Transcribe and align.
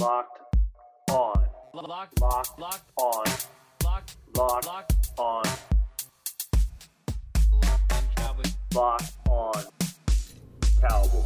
Locked 0.00 0.56
on. 1.10 1.44
Locked, 1.74 2.20
Locked 2.20 2.60
locked, 2.60 2.92
on. 2.96 3.24
locked, 3.82 4.16
Locked 4.36 4.66
locked, 4.66 5.10
on. 5.18 5.42
Cowboys. 8.14 8.54
Locked 8.72 9.12
on. 9.28 9.64
Cowboys. 10.80 11.24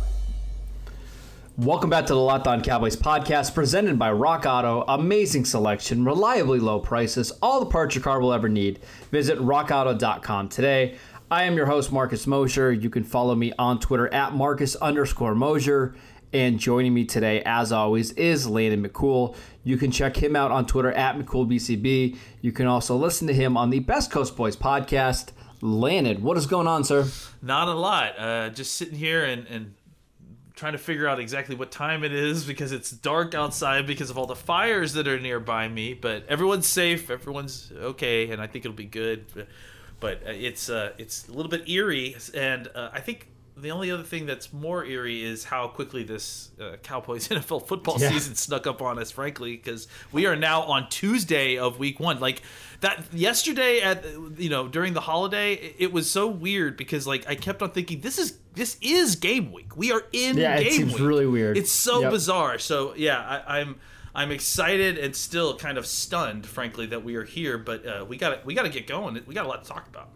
Welcome 1.58 1.90
back 1.90 2.06
to 2.06 2.14
the 2.14 2.20
Locked 2.20 2.46
On 2.46 2.62
Cowboys 2.62 2.96
podcast 2.96 3.52
presented 3.52 3.98
by 3.98 4.10
Rock 4.10 4.46
Auto. 4.46 4.84
Amazing 4.88 5.44
selection, 5.44 6.06
reliably 6.06 6.58
low 6.58 6.80
prices, 6.80 7.30
all 7.42 7.60
the 7.60 7.66
parts 7.66 7.94
your 7.94 8.02
car 8.02 8.20
will 8.20 8.32
ever 8.32 8.48
need. 8.48 8.80
Visit 9.10 9.38
rockauto.com 9.38 10.48
today. 10.48 10.96
I 11.30 11.44
am 11.44 11.56
your 11.56 11.66
host, 11.66 11.92
Marcus 11.92 12.26
Mosher. 12.26 12.72
You 12.72 12.88
can 12.88 13.04
follow 13.04 13.34
me 13.34 13.52
on 13.58 13.80
Twitter 13.80 14.12
at 14.14 14.34
Marcus 14.34 14.76
underscore 14.76 15.34
Mosher. 15.34 15.94
And 16.32 16.58
joining 16.58 16.94
me 16.94 17.04
today, 17.04 17.42
as 17.44 17.72
always, 17.72 18.12
is 18.12 18.48
Landon 18.48 18.82
McCool. 18.86 19.36
You 19.64 19.76
can 19.76 19.90
check 19.90 20.16
him 20.16 20.34
out 20.34 20.50
on 20.50 20.64
Twitter 20.64 20.90
at 20.90 21.18
McCoolBCB. 21.18 22.16
You 22.40 22.52
can 22.52 22.66
also 22.66 22.96
listen 22.96 23.26
to 23.26 23.34
him 23.34 23.56
on 23.58 23.68
the 23.68 23.80
Best 23.80 24.10
Coast 24.10 24.34
Boys 24.34 24.56
podcast. 24.56 25.32
Landon, 25.60 26.22
what 26.22 26.38
is 26.38 26.46
going 26.46 26.66
on, 26.66 26.84
sir? 26.84 27.06
Not 27.42 27.68
a 27.68 27.74
lot. 27.74 28.18
Uh, 28.18 28.48
just 28.48 28.74
sitting 28.76 28.94
here 28.94 29.24
and, 29.24 29.46
and 29.46 29.74
trying 30.56 30.72
to 30.72 30.78
figure 30.78 31.06
out 31.06 31.20
exactly 31.20 31.54
what 31.54 31.70
time 31.70 32.02
it 32.02 32.12
is 32.12 32.44
because 32.44 32.72
it's 32.72 32.90
dark 32.90 33.34
outside 33.34 33.86
because 33.86 34.08
of 34.08 34.16
all 34.16 34.26
the 34.26 34.34
fires 34.34 34.94
that 34.94 35.06
are 35.06 35.20
nearby 35.20 35.68
me. 35.68 35.92
But 35.92 36.24
everyone's 36.28 36.66
safe. 36.66 37.10
Everyone's 37.10 37.70
okay, 37.76 38.30
and 38.30 38.40
I 38.40 38.46
think 38.46 38.64
it'll 38.64 38.74
be 38.74 38.86
good. 38.86 39.26
But, 40.00 40.22
uh, 40.26 40.30
it's 40.30 40.70
uh, 40.70 40.92
it's 40.96 41.28
a 41.28 41.32
little 41.32 41.50
bit 41.50 41.68
eerie, 41.68 42.16
and 42.34 42.68
uh, 42.74 42.88
I 42.92 43.00
think 43.00 43.28
the 43.56 43.70
only 43.70 43.90
other 43.90 44.02
thing 44.02 44.24
that's 44.26 44.52
more 44.52 44.84
eerie 44.84 45.22
is 45.22 45.44
how 45.44 45.68
quickly 45.68 46.02
this 46.04 46.50
uh, 46.60 46.76
Cowboys 46.82 47.28
NFL 47.30 47.66
football 47.66 47.96
Yeah. 47.98 48.10
season 48.10 48.34
snuck 48.34 48.66
up 48.66 48.80
on 48.82 48.98
us. 48.98 49.10
Frankly, 49.10 49.56
because 49.56 49.88
we 50.10 50.26
are 50.26 50.36
now 50.36 50.62
on 50.62 50.88
Tuesday 50.88 51.58
of 51.58 51.78
Week 51.78 52.00
One. 52.00 52.18
Like 52.20 52.42
that 52.80 53.04
yesterday 53.12 53.80
at 53.80 54.04
you 54.38 54.48
know 54.50 54.68
during 54.68 54.94
the 54.94 55.00
holiday, 55.02 55.54
it- 55.54 55.76
it 55.78 55.92
was 55.92 56.10
so 56.10 56.26
weird 56.28 56.76
because 56.76 57.06
like 57.06 57.28
I 57.28 57.34
kept 57.34 57.62
on 57.62 57.70
thinking 57.72 58.00
this 58.00 58.18
is 58.18 58.38
this 58.54 58.76
is 58.80 59.16
game 59.16 59.52
week. 59.52 59.76
We 59.76 59.92
are 59.92 60.02
in 60.12 60.36
Yeah, 60.38 60.56
it 60.56 60.64
game 60.64 60.72
seems 60.72 60.92
week. 60.94 61.02
really 61.02 61.26
weird. 61.26 61.56
It's 61.58 61.72
so 61.72 62.00
Yep. 62.00 62.10
bizarre. 62.12 62.58
So 62.58 62.94
yeah, 62.96 63.42
I, 63.46 63.60
I'm. 63.60 63.76
I'm 64.14 64.30
excited 64.30 64.98
and 64.98 65.16
still 65.16 65.56
kind 65.56 65.78
of 65.78 65.86
stunned, 65.86 66.44
frankly, 66.44 66.84
that 66.88 67.02
we 67.02 67.14
are 67.16 67.24
here. 67.24 67.56
But 67.56 67.86
uh, 67.86 68.04
we 68.06 68.18
got 68.18 68.28
to 68.40 68.40
we 68.46 68.52
got 68.52 68.64
to 68.64 68.68
get 68.68 68.86
going. 68.86 69.18
We 69.26 69.32
got 69.34 69.46
a 69.46 69.48
lot 69.48 69.62
to 69.64 69.68
talk 69.70 69.88
about. 69.88 70.10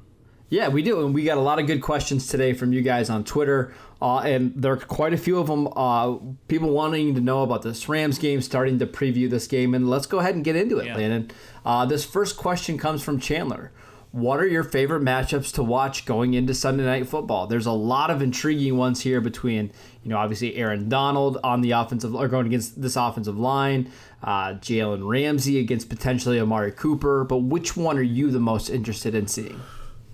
Yeah, 0.48 0.68
we 0.68 0.82
do, 0.82 1.04
and 1.04 1.12
we 1.12 1.24
got 1.24 1.38
a 1.38 1.40
lot 1.40 1.58
of 1.58 1.66
good 1.66 1.82
questions 1.82 2.28
today 2.28 2.52
from 2.52 2.72
you 2.72 2.80
guys 2.80 3.10
on 3.10 3.24
Twitter, 3.24 3.74
uh, 4.00 4.18
and 4.18 4.52
there 4.54 4.74
are 4.74 4.76
quite 4.76 5.12
a 5.12 5.16
few 5.16 5.38
of 5.38 5.48
them. 5.48 5.66
Uh, 5.74 6.18
people 6.46 6.70
wanting 6.70 7.16
to 7.16 7.20
know 7.20 7.42
about 7.42 7.62
this 7.62 7.88
Rams 7.88 8.18
game, 8.18 8.40
starting 8.40 8.78
to 8.78 8.86
preview 8.86 9.28
this 9.28 9.48
game, 9.48 9.74
and 9.74 9.90
let's 9.90 10.06
go 10.06 10.20
ahead 10.20 10.36
and 10.36 10.44
get 10.44 10.54
into 10.54 10.78
it, 10.78 10.86
Yeah. 10.86 10.96
Landon. 10.96 11.30
Uh, 11.64 11.84
this 11.84 12.04
first 12.04 12.36
question 12.36 12.78
comes 12.78 13.02
from 13.02 13.18
Chandler. 13.18 13.72
What 14.12 14.38
are 14.38 14.46
your 14.46 14.62
favorite 14.62 15.02
matchups 15.02 15.52
to 15.54 15.64
watch 15.64 16.06
going 16.06 16.34
into 16.34 16.54
Sunday 16.54 16.84
Night 16.84 17.08
Football? 17.08 17.48
There's 17.48 17.66
a 17.66 17.72
lot 17.72 18.10
of 18.10 18.22
intriguing 18.22 18.76
ones 18.76 19.00
here 19.00 19.20
between, 19.20 19.72
you 20.04 20.10
know, 20.10 20.16
obviously 20.16 20.54
Aaron 20.54 20.88
Donald 20.88 21.38
on 21.42 21.60
the 21.60 21.72
offensive 21.72 22.14
or 22.14 22.28
going 22.28 22.46
against 22.46 22.80
this 22.80 22.94
offensive 22.96 23.36
line, 23.36 23.90
uh, 24.22 24.54
Jalen 24.54 25.06
Ramsey 25.06 25.58
against 25.58 25.88
potentially 25.90 26.38
Amari 26.40 26.70
Cooper. 26.70 27.24
But 27.24 27.38
which 27.38 27.76
one 27.76 27.98
are 27.98 28.02
you 28.02 28.30
the 28.30 28.38
most 28.38 28.70
interested 28.70 29.14
in 29.14 29.26
seeing? 29.26 29.60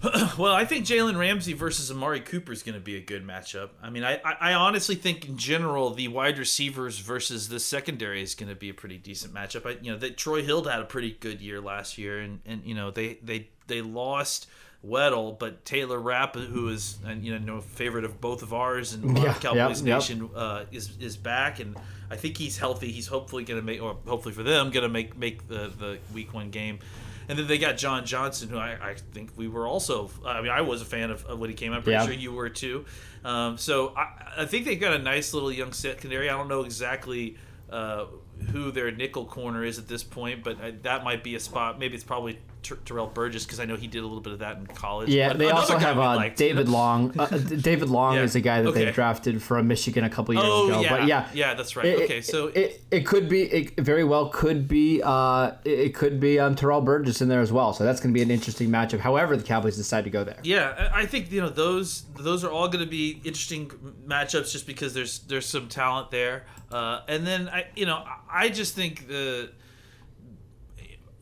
Well, 0.39 0.55
I 0.55 0.65
think 0.65 0.87
Jalen 0.87 1.19
Ramsey 1.19 1.53
versus 1.53 1.91
Amari 1.91 2.21
Cooper 2.21 2.53
is 2.53 2.63
going 2.63 2.75
to 2.75 2.81
be 2.81 2.97
a 2.97 3.01
good 3.01 3.27
matchup. 3.27 3.71
I 3.83 3.91
mean, 3.91 4.03
I, 4.03 4.21
I 4.25 4.55
honestly 4.55 4.95
think 4.95 5.29
in 5.29 5.37
general 5.37 5.91
the 5.91 6.09
wide 6.09 6.39
receivers 6.39 6.99
versus 6.99 7.49
the 7.49 7.61
secondary 7.61 8.23
is 8.23 8.35
going 8.35 8.49
to 8.49 8.57
be 8.57 8.71
a 8.71 8.75
pretty 8.75 8.99
decent 8.99 9.33
matchup. 9.33 9.67
I, 9.67 9.79
you 9.81 9.93
know, 9.93 9.99
that 9.99 10.17
Troy 10.17 10.43
Hill 10.43 10.65
had 10.65 10.81
a 10.81 10.85
pretty 10.85 11.13
good 11.21 11.41
year 11.41 11.61
last 11.61 11.99
year, 11.99 12.19
and, 12.19 12.41
and 12.47 12.65
you 12.65 12.75
know 12.75 12.91
they 12.91 13.19
they 13.23 13.49
they 13.69 13.83
lost 13.83 14.49
Weddle, 14.85 15.39
but 15.39 15.65
Taylor 15.65 16.01
Rapp, 16.01 16.35
who 16.35 16.69
is 16.69 16.99
and 17.07 17.25
you 17.25 17.39
know 17.39 17.61
favorite 17.61 18.05
of 18.05 18.21
both 18.21 18.43
of 18.43 18.53
ours 18.53 18.95
and 18.95 19.17
Yeah, 19.17 19.35
Cowboys 19.35 19.81
yep, 19.81 19.87
yep. 19.87 19.97
Nation, 19.99 20.31
uh, 20.35 20.65
is 20.73 20.97
is 20.99 21.17
back, 21.17 21.61
and 21.61 21.77
I 22.11 22.17
think 22.17 22.37
he's 22.37 22.59
healthy. 22.59 22.91
He's 22.91 23.07
hopefully 23.07 23.45
going 23.45 23.61
to 23.61 23.65
make, 23.65 23.81
or 23.81 23.97
hopefully 24.07 24.35
for 24.35 24.43
them, 24.43 24.71
going 24.71 24.83
to 24.83 24.89
make 24.89 25.17
make 25.17 25.47
the 25.47 25.71
the 25.79 25.99
week 26.13 26.35
one 26.35 26.51
game. 26.51 26.81
And 27.29 27.39
then 27.39 27.47
they 27.47 27.59
got 27.59 27.77
John 27.77 28.05
Johnson, 28.05 28.49
who 28.49 28.59
I, 28.59 28.73
I 28.91 28.95
think 29.13 29.31
we 29.37 29.49
were 29.49 29.67
also. 29.67 30.11
I 30.27 30.41
mean, 30.43 30.51
I 30.51 30.61
was 30.63 30.83
a 30.83 30.85
fan 30.85 31.11
of, 31.11 31.25
of 31.27 31.39
when 31.39 31.51
he 31.51 31.55
came. 31.57 31.73
I'm 31.73 31.83
pretty 31.83 31.99
Yeah. 31.99 32.05
sure 32.05 32.15
you 32.15 32.33
were 32.33 32.49
too. 32.49 32.85
Um, 33.25 33.57
so 33.59 33.95
I, 33.97 34.43
I 34.43 34.47
think 34.47 34.65
they've 34.65 34.81
got 34.81 34.95
a 34.95 34.99
nice 34.99 35.33
little 35.33 35.53
young 35.53 35.73
secondary. 35.73 36.29
I 36.29 36.37
don't 36.37 36.49
know 36.49 36.63
exactly 36.65 37.37
uh, 37.71 38.07
who 38.51 38.71
their 38.71 38.91
nickel 38.91 39.25
corner 39.25 39.65
is 39.65 39.79
at 39.79 39.89
this 39.89 40.03
point, 40.03 40.43
but 40.45 40.61
I, 40.61 40.73
that 40.83 41.05
might 41.05 41.23
be 41.23 41.35
a 41.37 41.41
spot. 41.41 41.79
Maybe 41.79 41.95
it's 41.95 42.05
probably 42.05 42.39
Ter- 42.63 42.77
Terrell 42.85 43.07
Burgess 43.07 43.45
because 43.45 43.61
I 43.61 43.65
know 43.65 43.77
he 43.77 43.87
did 43.87 43.99
a 44.01 44.07
little 44.07 44.21
bit 44.21 44.33
of 44.33 44.39
that 44.41 44.57
in 44.59 44.67
college. 44.67 45.09
Yeah, 45.09 45.29
But 45.29 45.39
they 45.39 45.51
also 45.51 45.77
have 45.79 45.99
uh, 45.99 46.17
liked. 46.17 46.37
David 46.39 46.69
Long. 46.69 47.19
Uh, 47.19 47.27
David 47.39 47.89
Long 47.91 48.15
Yeah, 48.15 48.23
is 48.23 48.35
a 48.37 48.41
guy 48.41 48.63
that 48.63 48.69
okay. 48.69 48.85
they 48.87 48.91
drafted 48.93 49.43
from 49.43 49.69
Michigan 49.69 50.05
a 50.05 50.11
couple 50.11 50.35
years 50.35 50.45
Oh 50.47 50.69
ago. 50.69 50.81
yeah, 50.81 50.89
But 50.99 51.07
yeah, 51.07 51.29
yeah, 51.35 51.55
that's 51.55 51.77
right. 51.77 51.87
it- 51.87 52.01
okay, 52.03 52.21
so 52.21 52.49
it, 52.49 52.81
it 52.91 53.07
could 53.07 53.29
be 53.29 53.43
it 53.43 53.77
very 53.81 54.05
well 54.05 54.29
could 54.29 54.69
be 54.69 55.03
uh, 55.03 55.53
it 55.65 55.79
it 55.93 55.95
could 55.95 56.21
be 56.21 56.39
um, 56.39 56.55
Terrell 56.55 56.81
Burgess 56.81 57.21
in 57.21 57.29
there 57.29 57.41
as 57.41 57.53
well. 57.53 57.73
So 57.73 57.85
that's 57.85 58.01
going 58.01 58.15
to 58.15 58.19
be 58.19 58.23
an 58.23 58.31
interesting 58.31 58.71
matchup. 58.71 59.01
However, 59.01 59.37
the 59.37 59.43
Cowboys 59.43 59.77
decide 59.77 60.05
to 60.05 60.11
go 60.11 60.25
there. 60.25 60.39
Yeah, 60.43 60.91
I 60.95 61.03
I 61.03 61.07
think 61.07 61.31
you 61.33 61.41
know 61.41 61.49
those 61.49 62.03
those 62.19 62.45
are 62.45 62.51
all 62.51 62.69
going 62.69 62.85
to 62.85 62.91
be 62.91 63.21
interesting 63.25 63.69
matchups 64.07 64.53
just 64.53 64.67
because 64.67 64.95
there's 64.95 65.19
there's 65.21 65.47
some 65.47 65.69
talent 65.69 66.11
there, 66.11 66.47
uh, 66.71 67.01
and 67.09 67.27
then 67.27 67.49
I 67.49 67.67
you 67.77 67.87
know 67.87 68.05
I 68.31 68.49
just 68.49 68.75
think 68.75 69.09
the 69.09 69.51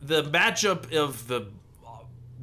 the 0.01 0.23
matchup 0.23 0.93
of 0.95 1.27
the 1.27 1.47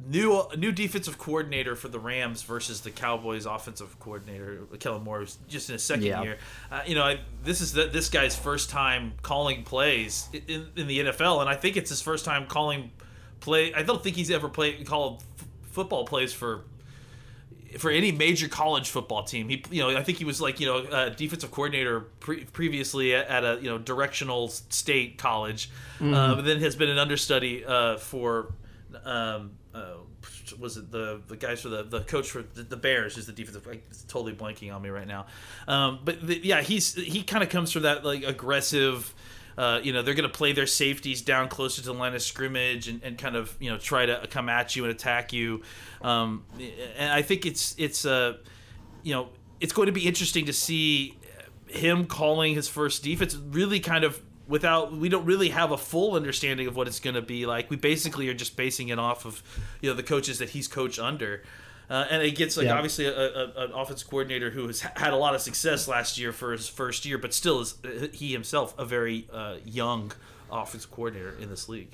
new 0.07 0.41
new 0.57 0.71
defensive 0.71 1.17
coordinator 1.17 1.75
for 1.75 1.87
the 1.87 1.99
Rams 1.99 2.41
versus 2.41 2.81
the 2.81 2.89
Cowboys 2.89 3.45
offensive 3.45 3.99
coordinator 3.99 4.61
Kellen 4.79 5.03
Moore 5.03 5.25
just 5.47 5.69
in 5.69 5.73
his 5.73 5.83
second 5.83 6.05
Yeah. 6.05 6.23
year. 6.23 6.37
Uh, 6.71 6.81
you 6.87 6.95
know, 6.95 7.03
I, 7.03 7.19
this 7.43 7.61
is 7.61 7.73
the, 7.73 7.85
this 7.85 8.09
guy's 8.09 8.35
first 8.35 8.69
time 8.69 9.13
calling 9.21 9.63
plays 9.63 10.27
in, 10.47 10.67
in 10.75 10.87
the 10.87 10.99
NFL, 10.99 11.41
and 11.41 11.49
I 11.49 11.55
think 11.55 11.77
it's 11.77 11.89
his 11.89 12.01
first 12.01 12.25
time 12.25 12.47
calling 12.47 12.91
play. 13.39 13.73
I 13.73 13.83
don't 13.83 14.01
think 14.03 14.15
he's 14.15 14.31
ever 14.31 14.49
played 14.49 14.85
called 14.87 15.21
f- 15.39 15.45
football 15.71 16.05
plays 16.05 16.33
for 16.33 16.63
for 17.77 17.91
any 17.91 18.11
major 18.11 18.47
college 18.47 18.89
football 18.89 19.23
team. 19.23 19.49
He, 19.49 19.63
you 19.71 19.81
know, 19.81 19.97
I 19.97 20.03
think 20.03 20.17
he 20.17 20.25
was 20.25 20.41
like, 20.41 20.59
you 20.59 20.67
know, 20.67 20.77
a 20.91 21.09
defensive 21.09 21.51
coordinator 21.51 22.01
pre- 22.19 22.45
previously 22.45 23.13
at, 23.13 23.27
at 23.27 23.43
a 23.43 23.59
you 23.61 23.69
know 23.69 23.77
directional 23.77 24.47
state 24.47 25.17
college, 25.17 25.69
uh, 26.01 26.35
but 26.35 26.45
then 26.45 26.59
has 26.61 26.75
been 26.75 26.89
an 26.89 26.99
understudy 26.99 27.65
uh, 27.65 27.97
for. 27.97 28.53
Um, 29.03 29.51
uh, 29.73 29.93
was 30.57 30.77
it 30.77 30.91
the 30.91 31.21
the 31.27 31.37
guys 31.37 31.61
for 31.61 31.69
the 31.69 31.83
the 31.83 32.01
coach 32.01 32.31
for 32.31 32.41
the, 32.41 32.63
the 32.63 32.75
Bears 32.75 33.15
who's 33.15 33.27
the 33.27 33.31
defensive 33.31 33.65
like, 33.67 33.85
it's 33.91 34.03
totally 34.03 34.33
blanking 34.33 34.73
on 34.73 34.81
me 34.81 34.89
right 34.89 35.07
now 35.07 35.27
um, 35.67 35.99
but 36.03 36.25
the, 36.25 36.39
yeah 36.43 36.61
he's 36.61 36.95
he 36.95 37.21
kind 37.21 37.43
of 37.43 37.49
comes 37.49 37.71
from 37.71 37.83
that 37.83 38.03
like 38.03 38.23
aggressive 38.23 39.13
uh, 39.59 39.81
you 39.83 39.91
know 39.91 40.01
they're 40.01 40.13
going 40.13 40.29
to 40.29 40.35
play 40.35 40.53
their 40.53 40.65
safeties 40.65 41.21
down 41.21 41.49
closer 41.49 41.81
to 41.81 41.87
the 41.87 41.93
line 41.93 42.15
of 42.15 42.21
scrimmage 42.21 42.87
and, 42.87 43.03
and 43.03 43.17
kind 43.17 43.35
of 43.35 43.53
you 43.59 43.69
know 43.69 43.77
try 43.77 44.05
to 44.05 44.25
come 44.31 44.47
at 44.47 44.73
you 44.73 44.85
and 44.85 44.91
attack 44.91 45.33
you. 45.33 45.61
Um, 46.01 46.45
and 46.97 47.11
I 47.11 47.21
think 47.21 47.45
it's 47.45 47.75
it's 47.77 48.05
uh, 48.05 48.37
you 49.03 49.13
know 49.13 49.27
it's 49.59 49.73
going 49.73 49.87
to 49.87 49.91
be 49.91 50.07
interesting 50.07 50.45
to 50.45 50.53
see 50.53 51.17
him 51.67 52.05
calling 52.05 52.55
his 52.55 52.69
first 52.69 53.03
defense 53.03 53.35
really 53.35 53.81
kind 53.81 54.05
of 54.05 54.21
without 54.47 54.93
we 54.95 55.09
don't 55.09 55.25
really 55.25 55.49
have 55.49 55.71
a 55.71 55.77
full 55.77 56.15
understanding 56.15 56.65
of 56.65 56.77
what 56.77 56.87
it's 56.87 57.01
going 57.01 57.15
to 57.15 57.21
be 57.21 57.45
like. 57.45 57.69
We 57.69 57.75
basically 57.75 58.29
are 58.29 58.33
just 58.33 58.55
basing 58.55 58.87
it 58.87 58.97
off 58.97 59.25
of 59.25 59.43
you 59.81 59.89
know 59.89 59.95
the 59.95 60.03
coaches 60.03 60.39
that 60.39 60.51
he's 60.51 60.69
coached 60.69 60.99
under 60.99 61.43
uh, 61.89 62.05
and 62.09 62.21
it 62.23 62.35
gets 62.35 62.55
like 62.57 62.65
Yeah. 62.67 62.75
obviously 62.75 63.05
a, 63.05 63.11
a, 63.13 63.43
an 63.65 63.71
offense 63.73 64.03
coordinator 64.03 64.49
who 64.51 64.67
has 64.67 64.81
had 64.81 65.13
a 65.13 65.15
lot 65.17 65.35
of 65.35 65.41
success 65.41 65.87
last 65.87 66.17
year 66.17 66.31
for 66.31 66.51
his 66.51 66.67
first 66.67 67.05
year, 67.05 67.17
but 67.17 67.33
still 67.33 67.59
is 67.61 67.75
uh, 67.83 68.07
he 68.13 68.31
himself 68.31 68.77
a 68.77 68.85
very 68.85 69.27
uh, 69.33 69.55
young 69.65 70.11
offense 70.51 70.85
coordinator 70.85 71.35
in 71.39 71.49
this 71.49 71.67
league. 71.69 71.89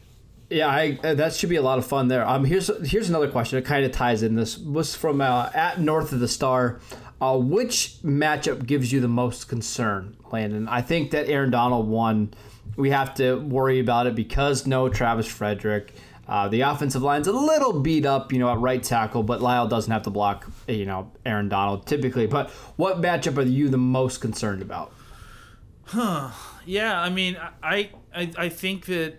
Yeah, 0.50 0.68
I, 0.68 1.00
uh, 1.04 1.16
that 1.16 1.34
should 1.34 1.50
be 1.50 1.56
a 1.56 1.62
lot 1.64 1.80
of 1.80 1.88
fun 1.88 2.08
there. 2.08 2.28
Um, 2.28 2.46
here's 2.46 2.70
here's 2.88 3.10
another 3.10 3.30
question. 3.30 3.58
It 3.58 3.66
kind 3.66 3.84
of 3.84 3.92
ties 3.92 4.22
in. 4.22 4.36
This 4.36 4.58
was 4.60 4.96
from 4.96 5.20
uh, 5.22 5.50
at 5.56 5.80
North 5.80 6.12
of 6.12 6.20
the 6.20 6.28
Star. 6.28 6.80
Uh, 7.22 7.38
which 7.38 7.96
matchup 8.04 8.66
gives 8.68 8.92
you 8.92 9.00
the 9.00 9.08
most 9.08 9.48
concern, 9.48 10.18
Landon? 10.32 10.68
I 10.68 10.82
think 10.82 11.12
that 11.12 11.28
Aaron 11.30 11.50
Donald 11.50 11.88
won. 11.88 12.32
We 12.76 12.90
have 12.92 13.16
to 13.16 13.36
worry 13.40 13.80
about 13.80 14.06
it 14.06 14.16
because 14.16 14.68
no 14.68 14.90
Travis 14.90 15.26
Frederick. 15.26 15.94
Uh, 16.28 16.48
the 16.48 16.62
offensive 16.62 17.04
line's 17.04 17.28
a 17.28 17.32
little 17.32 17.80
beat 17.80 18.06
up, 18.06 18.34
you 18.34 18.40
know, 18.40 18.50
at 18.52 18.58
right 18.60 18.82
tackle, 18.82 19.22
but 19.22 19.42
Lyle 19.42 19.68
doesn't 19.68 19.92
have 19.92 20.04
to 20.04 20.10
block, 20.10 20.50
you 20.68 20.86
know, 20.86 21.12
Aaron 21.26 21.50
Donald 21.50 21.86
typically. 21.86 22.26
But 22.26 22.50
what 22.78 23.02
matchup 23.02 23.38
are 23.38 23.44
you 23.44 23.70
the 23.70 23.78
most 23.78 24.22
concerned 24.22 24.62
about? 24.62 24.92
Huh. 25.86 26.32
Yeah, 26.66 27.00
I 27.00 27.10
mean, 27.10 27.38
I 27.62 27.92
I, 28.14 28.32
I 28.38 28.50
think 28.50 28.86
that 28.88 29.18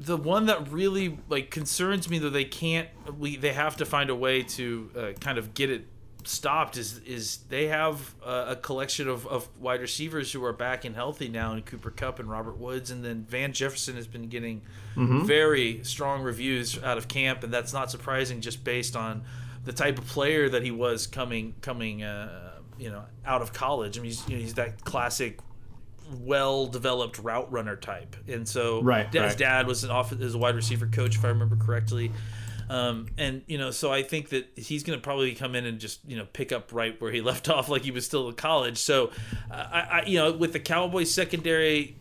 the 0.00 0.16
one 0.16 0.46
that 0.46 0.72
really 0.72 1.18
like 1.28 1.50
concerns 1.50 2.08
me 2.08 2.18
that 2.18 2.30
they 2.30 2.44
can't 2.44 2.88
we 3.18 3.36
they 3.36 3.52
have 3.52 3.76
to 3.76 3.86
find 3.86 4.08
a 4.10 4.14
way 4.14 4.42
to 4.42 4.90
uh, 4.96 5.12
kind 5.20 5.36
of 5.38 5.54
get 5.54 5.70
it 5.70 5.86
stopped 6.24 6.76
is 6.76 6.98
is 7.00 7.38
they 7.48 7.66
have 7.68 8.14
a, 8.24 8.46
a 8.48 8.56
collection 8.56 9.08
of, 9.08 9.26
of 9.26 9.48
wide 9.58 9.80
receivers 9.80 10.32
who 10.32 10.44
are 10.44 10.52
back 10.52 10.84
and 10.84 10.94
healthy 10.94 11.28
now 11.28 11.52
in 11.52 11.62
Cooper 11.62 11.90
Kupp 11.90 12.18
and 12.18 12.30
Robert 12.30 12.58
Woods 12.58 12.90
and 12.90 13.04
then 13.04 13.24
Van 13.28 13.52
Jefferson 13.52 13.96
has 13.96 14.06
been 14.06 14.28
getting 14.28 14.62
very 14.96 15.82
strong 15.84 16.22
reviews 16.22 16.82
out 16.82 16.98
of 16.98 17.08
camp 17.08 17.42
and 17.44 17.52
that's 17.52 17.72
not 17.72 17.90
surprising 17.90 18.40
just 18.40 18.64
based 18.64 18.96
on 18.96 19.22
the 19.64 19.72
type 19.72 19.98
of 19.98 20.06
player 20.06 20.48
that 20.48 20.62
he 20.62 20.70
was 20.70 21.06
coming 21.06 21.54
coming 21.62 22.02
uh, 22.02 22.58
you 22.78 22.90
know 22.90 23.04
out 23.24 23.42
of 23.42 23.52
college 23.52 23.98
I 23.98 24.02
mean 24.02 24.10
he's, 24.10 24.28
you 24.28 24.36
know, 24.36 24.42
he's 24.42 24.54
that 24.54 24.84
classic 24.84 25.38
well 26.18 26.66
developed 26.66 27.18
route 27.18 27.50
runner 27.52 27.76
type. 27.76 28.16
And 28.28 28.48
so 28.48 28.82
Right, 28.82 29.12
his 29.12 29.22
right. 29.22 29.36
dad 29.36 29.66
was 29.66 29.84
an 29.84 29.90
off 29.90 30.12
as 30.12 30.34
a 30.34 30.38
wide 30.38 30.56
receiver 30.56 30.86
coach 30.86 31.16
if 31.16 31.24
I 31.24 31.28
remember 31.28 31.56
correctly. 31.56 32.10
Um, 32.70 33.08
and 33.18 33.42
you 33.48 33.58
know, 33.58 33.72
so 33.72 33.92
I 33.92 34.04
think 34.04 34.28
that 34.28 34.48
he's 34.54 34.84
going 34.84 34.96
to 34.96 35.02
probably 35.02 35.34
come 35.34 35.56
in 35.56 35.66
and 35.66 35.80
just 35.80 35.98
you 36.06 36.16
know 36.16 36.24
pick 36.32 36.52
up 36.52 36.72
right 36.72 36.98
where 37.00 37.10
he 37.10 37.20
left 37.30 37.48
off, 37.48 37.68
like 37.68 37.82
he 37.82 37.90
was 37.90 38.06
still 38.06 38.28
in 38.28 38.36
college. 38.36 38.78
So, 38.78 39.10
uh, 39.50 39.54
I, 39.54 39.80
I 39.80 40.04
you 40.06 40.18
know, 40.18 40.30
with 40.30 40.52
the 40.52 40.60
Cowboys 40.60 41.12
secondary 41.12 41.96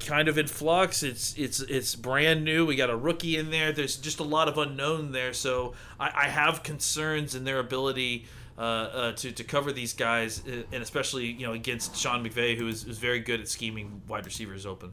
kind 0.00 0.26
of 0.26 0.36
in 0.36 0.48
flux, 0.48 1.04
it's 1.04 1.32
it's 1.38 1.60
it's 1.60 1.94
brand 1.94 2.44
new. 2.44 2.66
We 2.66 2.74
got 2.74 2.90
a 2.90 2.96
rookie 2.96 3.36
in 3.36 3.52
there. 3.52 3.70
There's 3.70 3.96
just 3.96 4.18
a 4.18 4.24
lot 4.24 4.48
of 4.48 4.58
unknown 4.58 5.12
there. 5.12 5.32
So 5.32 5.74
I, 6.00 6.24
I 6.24 6.28
have 6.28 6.64
concerns 6.64 7.36
in 7.36 7.44
their 7.44 7.60
ability 7.60 8.26
uh, 8.58 8.60
uh, 8.60 9.12
to 9.12 9.30
to 9.30 9.44
cover 9.44 9.70
these 9.70 9.92
guys, 9.92 10.42
uh, 10.44 10.64
and 10.72 10.82
especially 10.82 11.26
you 11.26 11.46
know 11.46 11.52
against 11.52 11.96
Sean 11.96 12.24
McVay, 12.26 12.56
who 12.56 12.66
is, 12.66 12.84
is 12.84 12.98
very 12.98 13.20
good 13.20 13.40
at 13.40 13.46
scheming 13.46 14.02
wide 14.08 14.26
receivers 14.26 14.66
open. 14.66 14.92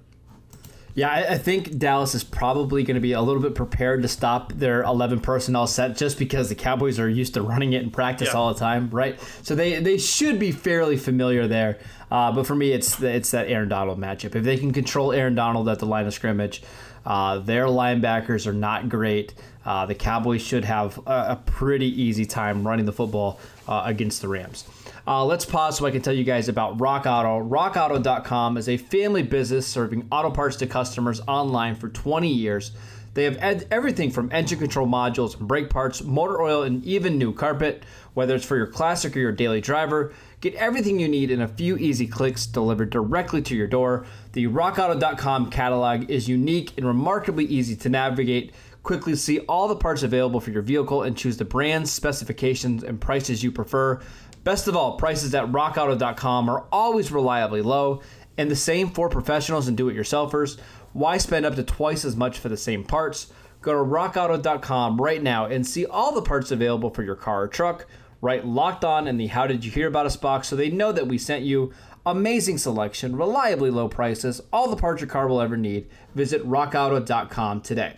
Yeah, 0.93 1.09
I, 1.09 1.33
I 1.33 1.37
think 1.37 1.77
Dallas 1.77 2.13
is 2.15 2.23
probably 2.23 2.83
going 2.83 2.95
to 2.95 3.01
be 3.01 3.13
a 3.13 3.21
little 3.21 3.41
bit 3.41 3.55
prepared 3.55 4.01
to 4.01 4.07
stop 4.07 4.51
their 4.53 4.83
11 4.83 5.21
personnel 5.21 5.67
set 5.67 5.95
just 5.97 6.19
because 6.19 6.49
the 6.49 6.55
Cowboys 6.55 6.99
are 6.99 7.07
used 7.09 7.33
to 7.35 7.41
running 7.41 7.73
it 7.73 7.81
in 7.81 7.91
practice 7.91 8.29
Yeah. 8.33 8.39
all 8.39 8.53
the 8.53 8.59
time, 8.59 8.89
right? 8.91 9.19
So 9.43 9.55
they, 9.55 9.79
they 9.79 9.97
should 9.97 10.37
be 10.39 10.51
fairly 10.51 10.97
familiar 10.97 11.47
there. 11.47 11.79
Uh, 12.11 12.31
but 12.33 12.45
for 12.45 12.55
me, 12.55 12.71
it's 12.73 13.01
it's 13.01 13.31
that 13.31 13.47
Aaron 13.47 13.69
Donald 13.69 13.97
matchup. 13.97 14.35
If 14.35 14.43
they 14.43 14.57
can 14.57 14.73
control 14.73 15.13
Aaron 15.13 15.33
Donald 15.33 15.69
at 15.69 15.79
the 15.79 15.85
line 15.85 16.05
of 16.07 16.13
scrimmage, 16.13 16.61
uh, 17.05 17.39
their 17.39 17.67
linebackers 17.67 18.45
are 18.45 18.53
not 18.53 18.89
great. 18.89 19.33
Uh, 19.65 19.85
the 19.85 19.95
Cowboys 19.95 20.41
should 20.41 20.65
have 20.65 20.97
a, 21.07 21.11
a 21.29 21.41
pretty 21.45 21.85
easy 22.01 22.25
time 22.25 22.67
running 22.67 22.85
the 22.85 22.91
football 22.91 23.39
uh, 23.67 23.83
against 23.85 24.21
the 24.21 24.27
Rams. 24.27 24.65
Uh, 25.07 25.25
let's 25.25 25.45
pause 25.45 25.77
so 25.77 25.85
I 25.85 25.91
can 25.91 26.01
tell 26.01 26.13
you 26.13 26.23
guys 26.23 26.47
about 26.47 26.79
Rock 26.79 27.05
Auto. 27.07 27.43
RockAuto.com 27.47 28.57
is 28.57 28.69
a 28.69 28.77
family 28.77 29.23
business 29.23 29.65
serving 29.65 30.07
auto 30.11 30.29
parts 30.29 30.57
to 30.57 30.67
customers 30.67 31.21
online 31.27 31.75
for 31.75 31.89
20 31.89 32.31
years. 32.31 32.71
They 33.13 33.25
have 33.25 33.37
ed- 33.39 33.67
everything 33.71 34.11
from 34.11 34.29
engine 34.31 34.59
control 34.59 34.87
modules 34.87 35.37
brake 35.37 35.69
parts, 35.69 36.03
motor 36.03 36.41
oil, 36.41 36.63
and 36.63 36.85
even 36.85 37.17
new 37.17 37.33
carpet. 37.33 37.83
Whether 38.13 38.35
it's 38.35 38.45
for 38.45 38.55
your 38.55 38.67
classic 38.67 39.17
or 39.17 39.19
your 39.19 39.31
daily 39.31 39.59
driver, 39.59 40.13
get 40.39 40.53
everything 40.55 40.99
you 40.99 41.07
need 41.07 41.31
in 41.31 41.41
a 41.41 41.47
few 41.47 41.77
easy 41.77 42.07
clicks 42.07 42.45
delivered 42.45 42.89
directly 42.89 43.41
to 43.41 43.55
your 43.55 43.67
door. 43.67 44.05
The 44.33 44.47
RockAuto.com 44.47 45.49
catalog 45.49 46.09
is 46.09 46.29
unique 46.29 46.73
and 46.77 46.85
remarkably 46.85 47.45
easy 47.45 47.75
to 47.77 47.89
navigate. 47.89 48.53
Quickly 48.83 49.15
see 49.15 49.39
all 49.41 49.67
the 49.67 49.75
parts 49.75 50.03
available 50.03 50.39
for 50.39 50.51
your 50.51 50.61
vehicle 50.61 51.03
and 51.03 51.15
choose 51.17 51.37
the 51.37 51.45
brands, 51.45 51.91
specifications, 51.91 52.83
and 52.83 52.99
prices 52.99 53.43
you 53.43 53.51
prefer. 53.51 54.01
Best 54.43 54.67
of 54.67 54.75
all, 54.75 54.97
prices 54.97 55.35
at 55.35 55.51
rockauto.com 55.51 56.49
are 56.49 56.65
always 56.71 57.11
reliably 57.11 57.61
low, 57.61 58.01
and 58.37 58.49
the 58.49 58.55
same 58.55 58.89
for 58.89 59.07
professionals 59.07 59.67
and 59.67 59.77
do 59.77 59.87
it 59.87 59.95
yourselfers. 59.95 60.59
Why 60.93 61.17
spend 61.17 61.45
up 61.45 61.55
to 61.55 61.63
twice 61.63 62.03
as 62.03 62.15
much 62.15 62.39
for 62.39 62.49
the 62.49 62.57
same 62.57 62.83
parts? 62.83 63.31
Go 63.61 63.73
to 63.73 63.89
rockauto.com 63.89 64.99
right 64.99 65.21
now 65.21 65.45
and 65.45 65.65
see 65.65 65.85
all 65.85 66.13
the 66.13 66.23
parts 66.23 66.49
available 66.49 66.89
for 66.89 67.03
your 67.03 67.15
car 67.15 67.43
or 67.43 67.47
truck. 67.47 67.85
Write 68.19 68.45
locked 68.45 68.83
on 68.83 69.07
in 69.07 69.17
the 69.17 69.27
How 69.27 69.45
Did 69.45 69.63
You 69.63 69.71
Hear 69.71 69.87
About 69.87 70.07
Us 70.07 70.17
box 70.17 70.47
so 70.47 70.55
they 70.55 70.69
know 70.69 70.91
that 70.91 71.07
we 71.07 71.17
sent 71.19 71.43
you. 71.43 71.71
Amazing 72.03 72.57
selection, 72.57 73.15
reliably 73.15 73.69
low 73.69 73.87
prices, 73.87 74.41
all 74.51 74.69
the 74.69 74.75
parts 74.75 75.01
your 75.01 75.09
car 75.09 75.27
will 75.27 75.39
ever 75.39 75.55
need. 75.55 75.87
Visit 76.15 76.43
rockauto.com 76.47 77.61
today. 77.61 77.97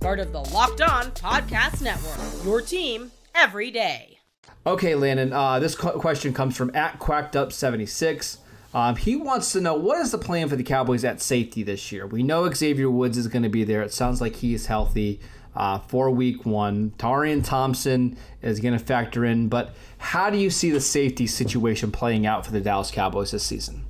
part 0.00 0.20
of 0.20 0.32
the 0.32 0.40
Locked 0.40 0.80
On 0.80 1.10
Podcast 1.12 1.82
Network. 1.82 2.44
Your 2.44 2.60
team 2.60 3.10
every 3.34 3.70
day. 3.70 4.18
Okay, 4.66 4.94
Landon. 4.94 5.32
Uh, 5.32 5.58
this 5.58 5.74
qu- 5.74 5.92
question 5.92 6.32
comes 6.34 6.56
from 6.56 6.74
at 6.74 6.98
quacked 6.98 7.36
up 7.36 7.52
seventy 7.52 7.86
six. 7.86 8.38
Um, 8.74 8.96
he 8.96 9.16
wants 9.16 9.52
to 9.52 9.60
know 9.62 9.74
what 9.74 9.98
is 10.00 10.12
the 10.12 10.18
plan 10.18 10.48
for 10.48 10.56
the 10.56 10.62
Cowboys 10.62 11.02
at 11.04 11.22
safety 11.22 11.62
this 11.62 11.90
year. 11.90 12.06
We 12.06 12.22
know 12.22 12.52
Xavier 12.52 12.90
Woods 12.90 13.16
is 13.16 13.26
going 13.26 13.42
to 13.42 13.48
be 13.48 13.64
there. 13.64 13.80
It 13.82 13.94
sounds 13.94 14.20
like 14.20 14.36
he 14.36 14.52
is 14.52 14.66
healthy 14.66 15.20
uh, 15.56 15.78
for 15.78 16.10
Week 16.10 16.44
One. 16.44 16.92
Darian 16.98 17.40
Thompson 17.42 18.18
is 18.42 18.60
going 18.60 18.78
to 18.78 18.84
factor 18.84 19.24
in, 19.24 19.48
but 19.48 19.74
how 19.96 20.28
do 20.28 20.36
you 20.36 20.50
see 20.50 20.70
the 20.70 20.82
safety 20.82 21.26
situation 21.26 21.90
playing 21.90 22.26
out 22.26 22.44
for 22.44 22.52
the 22.52 22.60
Dallas 22.60 22.90
Cowboys 22.90 23.30
this 23.30 23.42
season? 23.44 23.86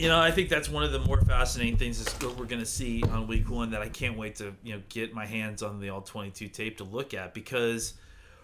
You 0.00 0.08
know, 0.08 0.18
I 0.18 0.30
think 0.30 0.48
that's 0.48 0.70
one 0.70 0.82
of 0.82 0.92
the 0.92 0.98
more 0.98 1.20
fascinating 1.20 1.76
things 1.76 2.00
is 2.00 2.08
we're 2.22 2.46
going 2.46 2.62
to 2.62 2.64
see 2.64 3.02
on 3.02 3.26
week 3.26 3.50
one 3.50 3.72
that 3.72 3.82
I 3.82 3.90
can't 3.90 4.16
wait 4.16 4.36
to 4.36 4.54
you 4.64 4.72
know 4.72 4.82
get 4.88 5.12
my 5.12 5.26
hands 5.26 5.62
on 5.62 5.78
the 5.78 5.90
all 5.90 6.00
twenty 6.00 6.30
two 6.30 6.48
tape 6.48 6.78
to 6.78 6.84
look 6.84 7.12
at 7.12 7.34
because, 7.34 7.92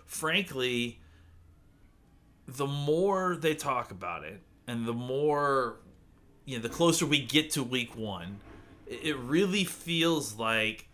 frankly, 0.04 1.00
the 2.46 2.66
more 2.66 3.36
they 3.36 3.54
talk 3.54 3.90
about 3.90 4.22
it 4.22 4.42
and 4.66 4.84
the 4.84 4.92
more 4.92 5.78
you 6.44 6.58
know 6.58 6.62
the 6.62 6.68
closer 6.68 7.06
we 7.06 7.22
get 7.22 7.52
to 7.52 7.62
week 7.62 7.96
one, 7.96 8.40
it 8.86 9.16
really 9.16 9.64
feels 9.64 10.34
like 10.38 10.88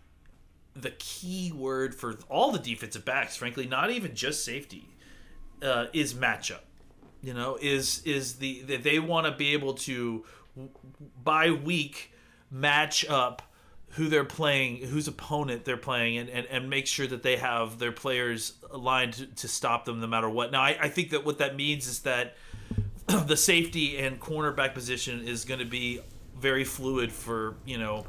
the 0.77 0.91
key 0.91 1.51
word 1.51 1.93
for 1.93 2.17
all 2.29 2.53
the 2.53 2.59
defensive 2.59 3.03
backs, 3.03 3.35
frankly, 3.35 3.67
not 3.67 3.91
even 3.91 4.15
just 4.15 4.45
safety, 4.45 4.87
uh, 5.61 5.87
is 5.91 6.13
matchup. 6.13 6.61
You 7.21 7.33
know 7.33 7.57
is 7.61 8.01
is 8.05 8.35
the 8.35 8.61
they 8.61 8.99
want 8.99 9.27
to 9.27 9.33
be 9.33 9.51
able 9.51 9.73
to 9.73 10.23
by 11.23 11.51
week 11.51 12.11
match 12.51 13.05
up 13.07 13.41
who 13.91 14.07
they're 14.09 14.23
playing 14.25 14.77
whose 14.77 15.07
opponent 15.07 15.65
they're 15.65 15.77
playing 15.77 16.17
and, 16.17 16.29
and, 16.29 16.45
and 16.47 16.69
make 16.69 16.87
sure 16.87 17.05
that 17.07 17.23
they 17.23 17.37
have 17.37 17.79
their 17.79 17.91
players 17.91 18.53
aligned 18.71 19.13
to, 19.13 19.25
to 19.27 19.47
stop 19.47 19.85
them 19.85 19.99
no 19.99 20.07
matter 20.07 20.29
what 20.29 20.51
now 20.51 20.61
I, 20.61 20.77
I 20.81 20.89
think 20.89 21.11
that 21.11 21.25
what 21.25 21.37
that 21.39 21.55
means 21.55 21.87
is 21.87 21.99
that 22.01 22.35
the 23.07 23.37
safety 23.37 23.97
and 23.97 24.19
cornerback 24.19 24.73
position 24.73 25.27
is 25.27 25.45
going 25.45 25.59
to 25.59 25.65
be 25.65 25.99
very 26.39 26.63
fluid 26.63 27.11
for 27.11 27.55
you 27.65 27.77
know 27.77 28.05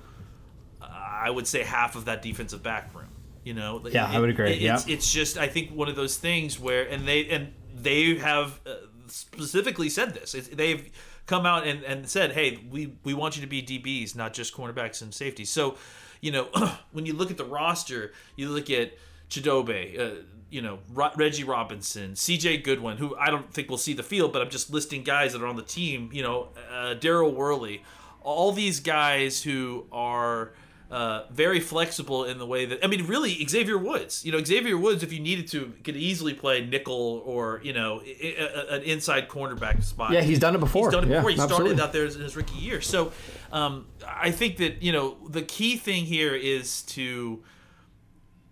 I 0.80 1.30
would 1.30 1.46
say 1.46 1.62
half 1.62 1.96
of 1.96 2.04
that 2.06 2.20
defensive 2.20 2.62
back 2.62 2.94
room. 2.94 3.08
You 3.44 3.54
know, 3.54 3.82
Yeah, 3.90 4.06
I 4.06 4.18
would 4.20 4.28
agree, 4.30 4.50
It- 4.50 4.62
it's, 4.62 4.86
yeah. 4.86 4.94
it's 4.94 5.10
just 5.10 5.38
I 5.38 5.48
think 5.48 5.70
one 5.70 5.88
of 5.88 5.96
those 5.96 6.16
things 6.18 6.58
where 6.60 6.82
and 6.88 7.06
they 7.08 7.28
and 7.30 7.52
they 7.74 8.16
have 8.16 8.60
uh, 8.66 8.74
specifically 9.06 9.88
said 9.88 10.12
this. 10.14 10.34
It's, 10.34 10.48
they've 10.48 10.90
come 11.26 11.46
out 11.46 11.66
and, 11.66 11.82
and 11.84 12.08
said, 12.08 12.32
"Hey, 12.32 12.58
we 12.70 12.94
we 13.04 13.14
want 13.14 13.36
you 13.36 13.42
to 13.42 13.48
be 13.48 13.62
DBs, 13.62 14.14
not 14.14 14.32
just 14.32 14.54
cornerbacks 14.54 15.02
and 15.02 15.12
safeties." 15.14 15.50
So, 15.50 15.76
you 16.20 16.30
know, 16.30 16.44
when 16.92 17.06
you 17.06 17.12
look 17.14 17.30
at 17.30 17.36
the 17.36 17.44
roster, 17.44 18.12
you 18.36 18.50
look 18.50 18.70
at 18.70 18.92
Chidobe, 19.30 19.98
uh, 19.98 20.22
you 20.50 20.62
know, 20.62 20.78
Ro- 20.92 21.10
Reggie 21.16 21.44
Robinson, 21.44 22.14
C.J. 22.16 22.58
Goodwin, 22.58 22.98
who 22.98 23.16
I 23.16 23.30
don't 23.30 23.52
think 23.52 23.68
will 23.68 23.78
see 23.78 23.94
the 23.94 24.02
field, 24.02 24.32
but 24.32 24.42
I'm 24.42 24.50
just 24.50 24.70
listing 24.70 25.02
guys 25.02 25.32
that 25.32 25.42
are 25.42 25.46
on 25.46 25.56
the 25.56 25.62
team. 25.62 26.10
You 26.12 26.22
know, 26.22 26.48
uh, 26.70 26.94
Daryl 26.94 27.34
Worley, 27.34 27.82
all 28.22 28.52
these 28.52 28.80
guys 28.80 29.42
who 29.42 29.86
are 29.92 30.52
uh, 30.90 31.24
very 31.30 31.58
flexible 31.60 32.24
in 32.24 32.38
the 32.38 32.46
way 32.46 32.66
that 32.66 32.84
I 32.84 32.86
mean, 32.88 33.06
really 33.06 33.44
Xavier 33.46 33.76
Woods. 33.78 34.24
You 34.24 34.32
know, 34.32 34.44
Xavier 34.44 34.76
Woods, 34.78 35.02
if 35.02 35.12
you 35.12 35.18
needed 35.20 35.48
to, 35.48 35.72
could 35.82 35.96
easily 35.96 36.34
play 36.34 36.64
nickel 36.64 37.22
or 37.24 37.60
you 37.64 37.72
know 37.72 38.00
i- 38.00 38.36
i- 38.38 38.76
an 38.76 38.82
inside 38.82 39.28
cornerback 39.28 39.82
spot. 39.82 40.12
Yeah, 40.12 40.20
he's 40.22 40.38
done 40.38 40.54
it 40.54 40.60
before. 40.60 40.88
He's 40.88 40.94
done 40.94 41.04
it 41.04 41.10
Yeah, 41.10 41.16
before. 41.16 41.30
he 41.30 41.40
absolutely. 41.40 41.76
started 41.76 41.82
out 41.82 41.92
there 41.92 42.04
in 42.04 42.20
his 42.20 42.36
rookie 42.36 42.58
year. 42.58 42.80
So 42.80 43.12
um, 43.50 43.86
I 44.06 44.30
think 44.30 44.58
that 44.58 44.82
you 44.82 44.92
know 44.92 45.16
the 45.28 45.42
key 45.42 45.76
thing 45.76 46.04
here 46.04 46.34
is 46.34 46.82
to 46.82 47.42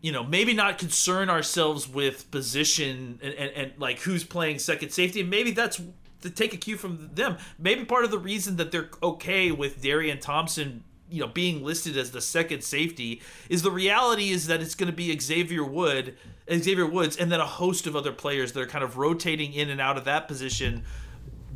you 0.00 0.10
know, 0.10 0.24
maybe 0.24 0.52
not 0.52 0.78
concern 0.78 1.30
ourselves 1.30 1.88
with 1.88 2.28
position 2.32 3.20
and, 3.22 3.34
and, 3.34 3.50
and 3.54 3.72
like 3.78 4.00
who's 4.00 4.24
playing 4.24 4.58
second 4.58 4.90
safety. 4.90 5.20
And 5.20 5.30
maybe 5.30 5.52
that's 5.52 5.80
to 6.22 6.30
take 6.30 6.52
a 6.52 6.56
cue 6.56 6.76
from 6.76 7.10
them. 7.14 7.36
Maybe 7.56 7.84
part 7.84 8.04
of 8.04 8.10
the 8.10 8.18
reason 8.18 8.56
that 8.56 8.72
they're 8.72 8.90
okay 9.00 9.52
with 9.52 9.80
Darian 9.80 10.18
Thompson, 10.18 10.82
you 11.12 11.20
know, 11.20 11.28
being 11.28 11.62
listed 11.62 11.96
as 11.96 12.10
the 12.10 12.20
second 12.20 12.62
safety 12.62 13.20
is 13.48 13.62
the 13.62 13.70
reality 13.70 14.30
is 14.30 14.46
that 14.46 14.60
it's 14.60 14.74
going 14.74 14.90
to 14.90 14.96
be 14.96 15.16
Xavier 15.18 15.64
Wood, 15.64 16.16
Xavier 16.50 16.86
Woods, 16.86 17.16
and 17.16 17.30
then 17.30 17.40
a 17.40 17.46
host 17.46 17.86
of 17.86 17.94
other 17.94 18.12
players 18.12 18.52
that 18.52 18.60
are 18.60 18.66
kind 18.66 18.82
of 18.82 18.96
rotating 18.96 19.52
in 19.52 19.70
and 19.70 19.80
out 19.80 19.96
of 19.96 20.04
that 20.04 20.26
position 20.26 20.84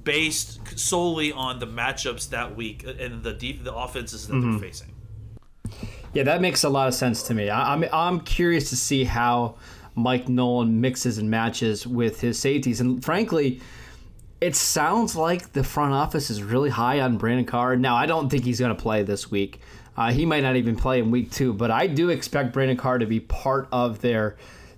based 0.05 0.79
solely 0.79 1.33
on 1.33 1.59
the 1.59 1.67
matchups 1.67 2.31
that 2.31 2.55
week 2.55 2.85
uh, 2.87 2.93
and 2.99 3.23
the 3.23 3.33
deep, 3.33 3.65
the 3.65 3.75
offenses 3.75 4.29
that 4.29 4.35
they're 4.35 4.43
mm-hmm. 4.43 4.59
facing. 4.59 4.95
Yeah, 6.15 6.23
that 6.23 6.41
makes 6.41 6.63
a 6.65 6.69
lot 6.69 6.89
of 6.89 6.95
sense 6.95 7.25
to 7.25 7.35
me. 7.35 7.51
I, 7.51 7.75
I'm 7.75 7.85
I'm 7.93 8.21
curious 8.21 8.71
to 8.71 8.77
see 8.77 9.05
how 9.05 9.57
Mike 9.95 10.29
Nolan 10.29 10.81
mixes 10.81 11.19
and 11.19 11.31
matches 11.31 11.87
with 11.87 12.21
his 12.21 12.39
safeties, 12.39 12.81
and 12.81 13.05
frankly, 13.05 13.61
it 14.47 14.55
sounds 14.55 15.17
like 15.17 15.53
the 15.53 15.65
front 15.65 15.93
office 15.93 16.31
is 16.31 16.41
really 16.41 16.71
high 16.71 17.01
on 17.01 17.19
Brandon 17.19 17.45
Carr. 17.45 17.75
Now, 17.75 17.97
I 17.97 18.07
don't 18.07 18.31
think 18.31 18.45
he's 18.45 18.61
going 18.61 18.75
to 18.75 18.81
play 18.81 19.03
this 19.03 19.29
week. 19.29 19.61
Uh, 19.97 20.13
he 20.13 20.25
might 20.25 20.45
not 20.45 20.55
even 20.55 20.77
play 20.77 21.01
in 21.01 21.11
week 21.11 21.33
two, 21.33 21.53
but 21.53 21.73
I 21.73 21.89
do 21.89 22.11
expect 22.11 22.53
Brandon 22.53 22.77
Carr 22.77 22.99
to 22.99 23.07
be 23.07 23.19
part 23.19 23.67
of 23.73 24.03
their 24.03 24.37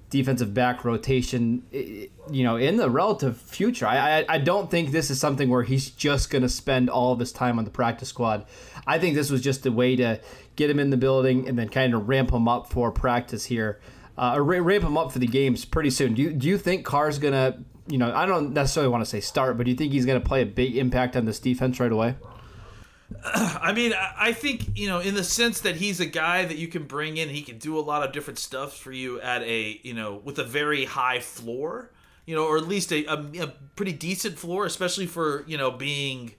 defensive 0.08 0.54
back 0.54 0.86
rotation. 0.86 1.64
You 1.70 2.44
know, 2.44 2.56
in 2.56 2.76
the 2.76 2.88
relative 2.88 3.36
future, 3.36 3.86
I 3.86 4.20
I, 4.20 4.24
I 4.36 4.38
don't 4.38 4.70
think 4.70 4.90
this 4.90 5.10
is 5.10 5.20
something 5.20 5.50
where 5.50 5.64
he's 5.64 5.90
just 5.90 6.30
going 6.30 6.42
to 6.42 6.48
spend 6.48 6.88
all 6.88 7.12
of 7.12 7.18
his 7.18 7.30
time 7.30 7.58
on 7.58 7.64
the 7.66 7.70
practice 7.70 8.08
squad. 8.08 8.46
I 8.86 8.98
think 8.98 9.16
this 9.16 9.28
was 9.30 9.42
just 9.42 9.66
a 9.66 9.72
way 9.72 9.96
to 9.96 10.18
get 10.56 10.70
him 10.70 10.78
in 10.78 10.88
the 10.88 10.96
building 10.96 11.46
and 11.46 11.58
then 11.58 11.68
kind 11.68 11.92
of 11.92 12.08
ramp 12.08 12.32
him 12.32 12.48
up 12.48 12.72
for 12.72 12.90
practice 12.90 13.44
here, 13.44 13.80
uh, 14.16 14.32
or 14.36 14.42
ramp 14.42 14.82
him 14.82 14.96
up 14.96 15.12
for 15.12 15.18
the 15.18 15.26
games 15.26 15.66
pretty 15.66 15.90
soon. 15.90 16.14
Do 16.14 16.22
you, 16.22 16.30
do 16.32 16.48
you 16.48 16.56
think 16.56 16.86
Carr's 16.86 17.18
going 17.18 17.34
to, 17.34 17.58
you 17.88 17.98
know, 17.98 18.14
I 18.14 18.26
don't 18.26 18.52
necessarily 18.52 18.90
want 18.90 19.04
to 19.04 19.10
say 19.10 19.20
start, 19.20 19.56
but 19.56 19.64
do 19.64 19.70
you 19.70 19.76
think 19.76 19.92
he's 19.92 20.06
going 20.06 20.20
to 20.20 20.26
play 20.26 20.42
a 20.42 20.46
big 20.46 20.76
impact 20.76 21.16
on 21.16 21.24
this 21.24 21.38
defense 21.38 21.80
right 21.80 21.92
away? 21.92 22.16
I 23.24 23.72
mean, 23.72 23.94
I 24.18 24.32
think 24.32 24.78
you 24.78 24.86
know, 24.88 25.00
in 25.00 25.14
the 25.14 25.24
sense 25.24 25.60
that 25.62 25.76
he's 25.76 26.00
a 26.00 26.06
guy 26.06 26.44
that 26.44 26.56
you 26.56 26.68
can 26.68 26.84
bring 26.84 27.16
in. 27.16 27.28
He 27.28 27.42
can 27.42 27.58
do 27.58 27.78
a 27.78 27.80
lot 27.80 28.02
of 28.02 28.12
different 28.12 28.38
stuff 28.38 28.76
for 28.76 28.92
you 28.92 29.20
at 29.20 29.42
a 29.42 29.80
you 29.82 29.94
know 29.94 30.20
with 30.24 30.38
a 30.38 30.44
very 30.44 30.84
high 30.84 31.20
floor, 31.20 31.90
you 32.26 32.34
know, 32.34 32.44
or 32.44 32.58
at 32.58 32.68
least 32.68 32.92
a, 32.92 33.06
a, 33.06 33.44
a 33.44 33.46
pretty 33.76 33.92
decent 33.92 34.38
floor, 34.38 34.66
especially 34.66 35.06
for 35.06 35.44
you 35.46 35.56
know 35.56 35.70
being. 35.70 36.34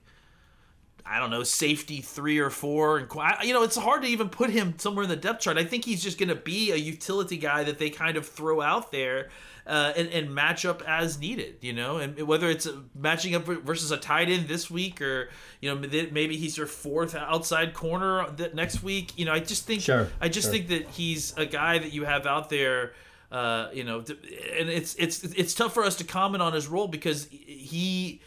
I 1.10 1.18
don't 1.18 1.30
know, 1.30 1.42
safety 1.42 2.00
three 2.00 2.38
or 2.38 2.50
four, 2.50 2.98
and 2.98 3.08
you 3.44 3.52
know, 3.52 3.64
it's 3.64 3.76
hard 3.76 4.02
to 4.02 4.08
even 4.08 4.28
put 4.28 4.50
him 4.50 4.74
somewhere 4.78 5.02
in 5.02 5.10
the 5.10 5.16
depth 5.16 5.40
chart. 5.40 5.58
I 5.58 5.64
think 5.64 5.84
he's 5.84 6.02
just 6.02 6.18
going 6.18 6.28
to 6.28 6.36
be 6.36 6.70
a 6.70 6.76
utility 6.76 7.36
guy 7.36 7.64
that 7.64 7.78
they 7.78 7.90
kind 7.90 8.16
of 8.16 8.28
throw 8.28 8.60
out 8.60 8.92
there 8.92 9.28
uh, 9.66 9.92
and, 9.96 10.08
and 10.08 10.32
match 10.32 10.64
up 10.64 10.82
as 10.86 11.18
needed, 11.18 11.56
you 11.62 11.72
know, 11.72 11.96
and 11.96 12.16
whether 12.28 12.48
it's 12.48 12.68
matching 12.94 13.34
up 13.34 13.44
versus 13.44 13.90
a 13.90 13.96
tight 13.96 14.28
end 14.28 14.46
this 14.46 14.70
week 14.70 15.02
or 15.02 15.30
you 15.60 15.68
know 15.68 15.80
maybe 15.80 16.08
maybe 16.12 16.36
he's 16.36 16.56
your 16.56 16.66
fourth 16.68 17.14
outside 17.16 17.74
corner 17.74 18.30
that 18.36 18.54
next 18.54 18.82
week. 18.82 19.18
You 19.18 19.24
know, 19.24 19.32
I 19.32 19.40
just 19.40 19.66
think 19.66 19.82
Sure, 19.82 20.08
I 20.20 20.28
just 20.28 20.46
sure. 20.46 20.52
think 20.52 20.68
that 20.68 20.88
he's 20.90 21.36
a 21.36 21.46
guy 21.46 21.78
that 21.78 21.92
you 21.92 22.04
have 22.04 22.26
out 22.26 22.50
there. 22.50 22.92
Uh, 23.32 23.68
you 23.72 23.84
know, 23.84 23.98
and 23.98 24.68
it's 24.68 24.94
it's 24.96 25.22
it's 25.24 25.54
tough 25.54 25.74
for 25.74 25.84
us 25.84 25.96
to 25.96 26.04
comment 26.04 26.42
on 26.42 26.52
his 26.52 26.66
role 26.66 26.88
because 26.88 27.28
he 27.30 28.20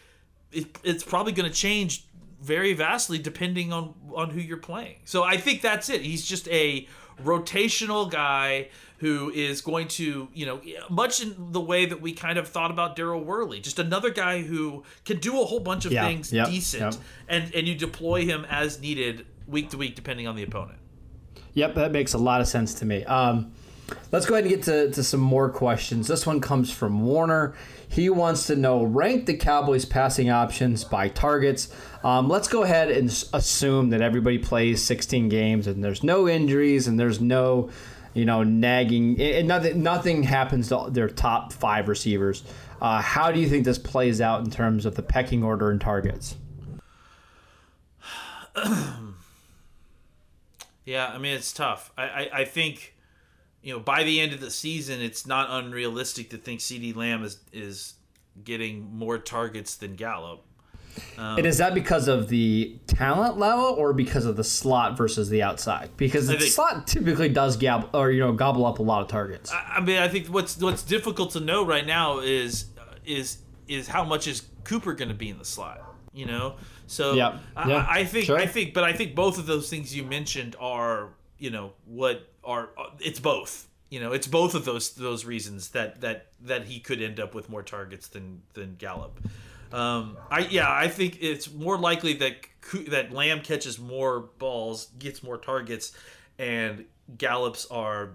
it, 0.54 0.78
it's 0.84 1.04
probably 1.04 1.34
going 1.34 1.50
to 1.50 1.56
change 1.56 2.06
very 2.43 2.73
vastly 2.73 3.17
depending 3.17 3.71
on 3.71 3.93
on 4.13 4.29
who 4.29 4.39
you're 4.39 4.57
playing. 4.57 4.97
So 5.05 5.23
I 5.23 5.38
think 5.38 5.62
that's 5.62 5.89
it. 5.89 6.01
He's 6.01 6.25
just 6.25 6.47
a 6.50 6.88
rotational 7.23 8.09
guy 8.09 8.69
who 8.97 9.29
is 9.31 9.62
going 9.62 9.88
to, 9.88 10.29
you 10.33 10.45
know, 10.45 10.62
much 10.89 11.21
in 11.21 11.51
the 11.51 11.59
way 11.59 11.85
that 11.85 12.00
we 12.01 12.13
kind 12.13 12.38
of 12.38 12.47
thought 12.47 12.71
about 12.71 12.95
Daryl 12.95 13.23
Worley, 13.23 13.59
just 13.59 13.77
another 13.79 14.09
guy 14.09 14.41
who 14.41 14.83
can 15.03 15.17
do 15.17 15.41
a 15.41 15.45
whole 15.45 15.59
bunch 15.59 15.85
of 15.85 15.91
Yeah, 15.91 16.05
things 16.05 16.31
yep, 16.31 16.47
decent, 16.47 16.93
yep. 16.93 17.03
and 17.27 17.53
and 17.55 17.67
you 17.67 17.75
deploy 17.75 18.25
him 18.25 18.45
as 18.50 18.79
needed 18.79 19.25
week 19.47 19.69
to 19.71 19.77
week 19.77 19.95
depending 19.95 20.27
on 20.27 20.35
the 20.35 20.43
opponent. 20.43 20.79
Yep, 21.53 21.75
that 21.75 21.91
makes 21.91 22.13
a 22.13 22.17
lot 22.17 22.41
of 22.41 22.47
sense 22.47 22.73
to 22.75 22.85
me. 22.85 23.03
Um, 23.05 23.53
let's 24.12 24.25
go 24.25 24.36
ahead 24.36 24.46
and 24.46 24.54
get 24.54 24.63
to, 24.63 24.92
to 24.92 25.04
some 25.04 25.20
more 25.20 25.50
questions. 25.50 26.08
This 26.08 26.25
one 26.25 26.40
comes 26.40 26.72
from 26.72 27.02
Warner. 27.04 27.54
He 27.88 28.10
wants 28.10 28.48
to 28.48 28.56
know 28.56 28.84
rank 28.84 29.25
the 29.25 29.36
Cowboys' 29.36 29.86
passing 29.86 30.30
options 30.30 30.84
by 30.84 31.10
targets. 31.10 31.70
Um, 32.04 32.28
let's 32.28 32.48
go 32.48 32.63
ahead 32.63 32.90
and 32.90 33.10
assume 33.34 33.90
that 33.92 34.02
everybody 34.02 34.38
plays 34.38 34.84
16 34.84 35.30
games 35.30 35.68
and 35.68 35.84
there's 35.84 36.04
no 36.04 36.28
injuries 36.28 36.88
and 36.88 37.00
there's 37.00 37.22
no, 37.22 37.70
you 38.13 38.25
know, 38.25 38.44
nagging. 38.44 39.16
Nothing 39.46 39.84
nothing 39.84 40.24
happens 40.24 40.70
to 40.70 40.88
their 40.90 41.10
top 41.10 41.54
five 41.54 41.88
receivers. 41.88 42.44
Uh, 42.82 43.02
how 43.02 43.32
do 43.32 43.40
you 43.40 43.48
think 43.48 43.63
this 43.63 43.78
plays 43.78 44.20
out 44.20 44.44
in 44.44 44.50
terms 44.52 44.86
of 44.86 44.96
the 44.96 45.04
pecking 45.04 45.44
order 45.44 45.70
and 45.70 45.80
targets? 45.80 46.36
Yeah, 50.86 51.08
I 51.08 51.18
mean 51.18 51.36
it's 51.36 51.54
tough. 51.54 51.92
I, 51.98 52.04
I, 52.04 52.30
I 52.34 52.46
think, 52.46 52.92
you 53.63 53.74
know, 53.74 53.79
by 53.79 54.03
the 54.03 54.20
end 54.20 54.34
of 54.34 54.41
the 54.41 54.51
season, 54.51 55.01
it's 55.01 55.25
not 55.25 55.48
unrealistic 55.50 56.29
to 56.32 56.38
think 56.38 56.60
CeeDee 56.60 56.96
Lamb 56.96 57.24
is 57.24 57.39
is 57.51 57.93
getting 58.43 58.96
more 58.96 59.17
targets 59.17 59.75
than 59.75 59.96
Gallup. 59.96 60.43
Um, 61.17 61.38
and 61.38 61.48
is 61.48 61.58
that 61.58 61.74
because 61.74 62.08
of 62.08 62.29
the 62.29 62.77
talent 62.86 63.39
level 63.39 63.65
or 63.65 63.93
because 63.93 64.25
of 64.25 64.36
the 64.36 64.43
slot 64.43 64.96
versus 64.96 65.29
the 65.29 65.41
outside? 65.41 65.89
Because 65.98 66.27
the 66.27 66.38
think- 66.38 66.51
slot 66.51 66.86
typically 66.86 67.29
does 67.29 67.58
gab 67.58 67.89
or 67.96 68.12
you 68.12 68.20
know 68.20 68.34
gobble 68.34 68.65
up 68.65 68.79
a 68.79 68.84
lot 68.84 69.01
of 69.01 69.08
targets. 69.08 69.51
I 69.53 69.79
mean, 69.79 69.98
I 69.98 70.08
think 70.08 70.27
what's 70.27 70.58
what's 70.58 70.84
difficult 70.84 71.32
to 71.32 71.39
know 71.39 71.65
right 71.65 71.88
now 71.88 72.20
is 72.20 72.65
is 73.05 73.38
is 73.67 73.88
how 73.88 74.03
much 74.03 74.27
is 74.27 74.43
Cooper 74.65 74.93
going 74.93 75.10
to 75.10 75.15
be 75.15 75.29
in 75.29 75.38
the 75.38 75.46
slot? 75.46 75.79
You 76.13 76.27
know, 76.27 76.55
so 76.86 77.13
Yeah, 77.13 77.39
I, 77.55 77.70
yeah, 77.70 77.88
I 77.89 78.03
think 78.03 78.25
sure. 78.25 78.38
I 78.38 78.46
think, 78.46 78.75
but 78.75 78.84
I 78.84 78.93
think 78.93 79.15
both 79.15 79.39
of 79.39 79.48
those 79.48 79.70
things 79.70 79.96
you 79.96 80.03
mentioned 80.03 80.55
are 80.60 81.10
you 81.43 81.50
know 81.50 81.73
what 81.85 82.29
are 82.43 82.69
it's 83.00 83.19
both. 83.19 83.67
You 83.89 84.00
know, 84.00 84.13
it's 84.13 84.27
both 84.27 84.55
of 84.55 84.63
those 84.63 84.91
those 84.95 85.25
reasons 85.25 85.69
that 85.69 86.00
that 86.01 86.27
that 86.41 86.65
he 86.65 86.79
could 86.79 87.01
end 87.01 87.19
up 87.19 87.35
with 87.35 87.50
more 87.50 87.62
targets 87.62 88.07
than 88.07 88.41
than 88.53 88.75
Gallup. 88.75 89.19
Um, 89.73 90.17
I 90.31 90.39
yeah, 90.39 90.71
I 90.71 90.88
think 90.88 91.17
it's 91.21 91.51
more 91.51 91.77
likely 91.77 92.13
that 92.13 92.35
that 92.88 93.12
Lamb 93.12 93.41
catches 93.41 93.77
more 93.77 94.29
balls, 94.39 94.88
gets 94.97 95.21
more 95.21 95.38
targets, 95.38 95.91
and 96.39 96.85
Gallups 97.17 97.65
are 97.69 98.12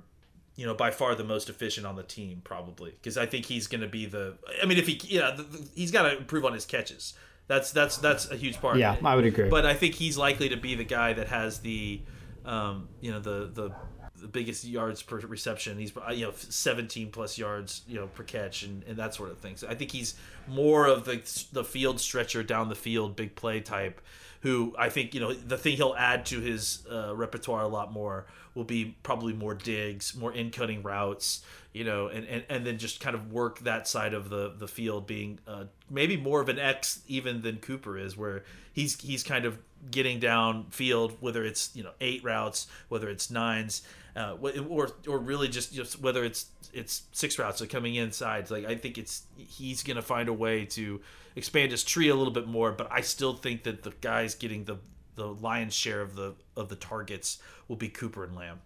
you 0.56 0.66
know, 0.66 0.74
by 0.74 0.90
far 0.90 1.14
the 1.14 1.22
most 1.22 1.48
efficient 1.48 1.86
on 1.86 1.94
the 1.94 2.02
team, 2.02 2.40
probably, 2.42 2.90
because 2.90 3.16
I 3.16 3.26
think 3.26 3.44
he's 3.44 3.68
going 3.68 3.82
to 3.82 3.86
be 3.86 4.06
the. 4.06 4.34
I 4.60 4.66
mean, 4.66 4.76
if 4.76 4.88
he, 4.88 5.00
yeah, 5.04 5.30
the, 5.30 5.44
the, 5.44 5.68
he's 5.76 5.92
got 5.92 6.02
to 6.02 6.16
improve 6.16 6.44
on 6.44 6.52
his 6.52 6.66
catches. 6.66 7.14
That's 7.46 7.70
that's 7.70 7.96
that's 7.98 8.28
a 8.28 8.36
huge 8.36 8.60
part. 8.60 8.76
Yeah, 8.76 8.94
of 8.94 8.98
it. 8.98 9.04
I 9.04 9.14
would 9.14 9.24
agree. 9.24 9.48
But 9.48 9.64
I 9.64 9.74
think 9.74 9.94
he's 9.94 10.18
likely 10.18 10.48
to 10.48 10.56
be 10.56 10.74
the 10.74 10.84
guy 10.84 11.12
that 11.12 11.28
has 11.28 11.60
the, 11.60 12.00
um, 12.48 12.88
you 13.00 13.12
know, 13.12 13.20
the 13.20 13.50
the 13.52 13.72
the 14.16 14.26
biggest 14.26 14.64
yards 14.64 15.02
per 15.02 15.18
reception. 15.18 15.78
He's 15.78 15.92
uh, 15.96 16.10
you 16.12 16.26
know 16.26 16.32
17 16.34 17.10
plus 17.10 17.38
yards 17.38 17.82
you 17.86 17.96
know 17.96 18.08
per 18.08 18.24
catch 18.24 18.62
and, 18.62 18.82
and 18.84 18.96
that 18.96 19.14
sort 19.14 19.30
of 19.30 19.38
thing. 19.38 19.56
So 19.56 19.68
I 19.68 19.74
think 19.74 19.92
he's 19.92 20.14
more 20.48 20.86
of 20.86 21.04
the 21.04 21.20
the 21.52 21.64
field 21.64 22.00
stretcher 22.00 22.42
down 22.42 22.68
the 22.68 22.74
field, 22.74 23.14
big 23.16 23.34
play 23.34 23.60
type. 23.60 24.00
Who 24.42 24.74
I 24.78 24.88
think 24.88 25.14
you 25.14 25.20
know 25.20 25.32
the 25.32 25.58
thing 25.58 25.76
he'll 25.76 25.96
add 25.98 26.26
to 26.26 26.40
his 26.40 26.86
uh, 26.90 27.14
repertoire 27.14 27.62
a 27.62 27.68
lot 27.68 27.92
more 27.92 28.26
will 28.54 28.64
be 28.64 28.96
probably 29.02 29.32
more 29.32 29.54
digs, 29.54 30.16
more 30.16 30.32
in 30.32 30.50
cutting 30.50 30.82
routes, 30.82 31.44
you 31.72 31.84
know, 31.84 32.08
and, 32.08 32.26
and, 32.26 32.44
and 32.48 32.66
then 32.66 32.76
just 32.76 32.98
kind 32.98 33.14
of 33.14 33.32
work 33.32 33.60
that 33.60 33.86
side 33.86 34.12
of 34.12 34.30
the, 34.30 34.52
the 34.58 34.66
field 34.66 35.06
being 35.06 35.38
uh, 35.46 35.64
maybe 35.88 36.16
more 36.16 36.40
of 36.40 36.48
an 36.48 36.58
X 36.58 37.00
even 37.06 37.42
than 37.42 37.58
Cooper 37.58 37.96
is, 37.96 38.16
where 38.16 38.42
he's 38.72 39.00
he's 39.00 39.22
kind 39.22 39.44
of 39.44 39.58
getting 39.90 40.18
down 40.18 40.66
field, 40.70 41.16
whether 41.20 41.44
it's 41.44 41.70
you 41.74 41.84
know 41.84 41.92
eight 42.00 42.22
routes, 42.24 42.66
whether 42.88 43.08
it's 43.08 43.30
nines, 43.30 43.82
uh, 44.18 44.36
or 44.68 44.90
or 45.06 45.18
really 45.18 45.48
just 45.48 45.72
just 45.72 46.00
whether 46.00 46.24
it's 46.24 46.46
it's 46.72 47.02
six 47.12 47.38
routes 47.38 47.62
or 47.62 47.66
coming 47.66 47.94
inside. 47.94 48.50
Like 48.50 48.64
I 48.64 48.74
think 48.74 48.98
it's 48.98 49.22
he's 49.36 49.82
gonna 49.84 50.02
find 50.02 50.28
a 50.28 50.32
way 50.32 50.64
to 50.66 51.00
expand 51.36 51.70
his 51.70 51.84
tree 51.84 52.08
a 52.08 52.14
little 52.16 52.32
bit 52.32 52.48
more, 52.48 52.72
but 52.72 52.88
I 52.90 53.00
still 53.00 53.34
think 53.34 53.62
that 53.62 53.84
the 53.84 53.92
guys 54.00 54.34
getting 54.34 54.64
the 54.64 54.78
the 55.14 55.26
lion's 55.26 55.74
share 55.74 56.00
of 56.00 56.16
the 56.16 56.34
of 56.56 56.68
the 56.68 56.76
targets 56.76 57.38
will 57.68 57.76
be 57.76 57.88
Cooper 57.88 58.24
and 58.24 58.34
Lamb. 58.34 58.60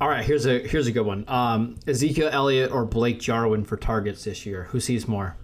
All 0.00 0.08
right, 0.08 0.24
here's 0.24 0.46
a 0.46 0.66
here's 0.66 0.86
a 0.86 0.92
good 0.92 1.06
one. 1.06 1.26
Um, 1.28 1.76
Ezekiel 1.86 2.30
Elliott 2.32 2.72
or 2.72 2.86
Blake 2.86 3.20
Jarwin 3.20 3.64
for 3.64 3.76
targets 3.76 4.24
this 4.24 4.46
year. 4.46 4.64
Who 4.70 4.80
sees 4.80 5.06
more? 5.06 5.36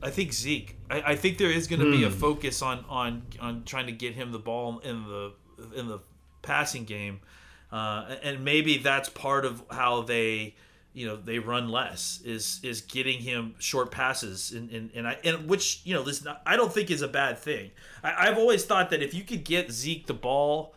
I 0.00 0.10
think 0.10 0.32
Zeke. 0.32 0.76
I, 0.88 1.02
I 1.02 1.16
think 1.16 1.38
there 1.38 1.50
is 1.50 1.66
going 1.66 1.80
to 1.80 1.90
be 1.90 2.04
a 2.04 2.10
focus 2.10 2.62
on 2.62 2.84
on 2.88 3.22
on 3.40 3.64
trying 3.64 3.86
to 3.86 3.92
get 3.92 4.14
him 4.14 4.30
the 4.30 4.38
ball 4.38 4.78
in 4.80 5.02
the 5.04 5.32
in 5.74 5.88
the 5.88 6.00
passing 6.44 6.84
game, 6.84 7.20
uh, 7.72 8.14
and 8.22 8.44
maybe 8.44 8.78
that's 8.78 9.08
part 9.08 9.44
of 9.44 9.62
how 9.70 10.02
they 10.02 10.54
you 10.92 11.04
know 11.06 11.16
they 11.16 11.40
run 11.40 11.68
less 11.68 12.20
is 12.24 12.60
is 12.62 12.80
getting 12.82 13.18
him 13.18 13.54
short 13.58 13.90
passes 13.90 14.52
and 14.52 14.70
and, 14.70 14.90
and 14.94 15.08
I 15.08 15.18
and 15.24 15.48
which 15.48 15.80
you 15.84 15.92
know 15.92 16.04
this 16.04 16.24
not, 16.24 16.40
I 16.46 16.56
don't 16.56 16.72
think 16.72 16.88
is 16.90 17.02
a 17.02 17.08
bad 17.08 17.38
thing. 17.38 17.72
I, 18.04 18.28
I've 18.28 18.38
always 18.38 18.64
thought 18.64 18.90
that 18.90 19.02
if 19.02 19.12
you 19.12 19.24
could 19.24 19.42
get 19.44 19.72
Zeke 19.72 20.06
the 20.06 20.14
ball 20.14 20.72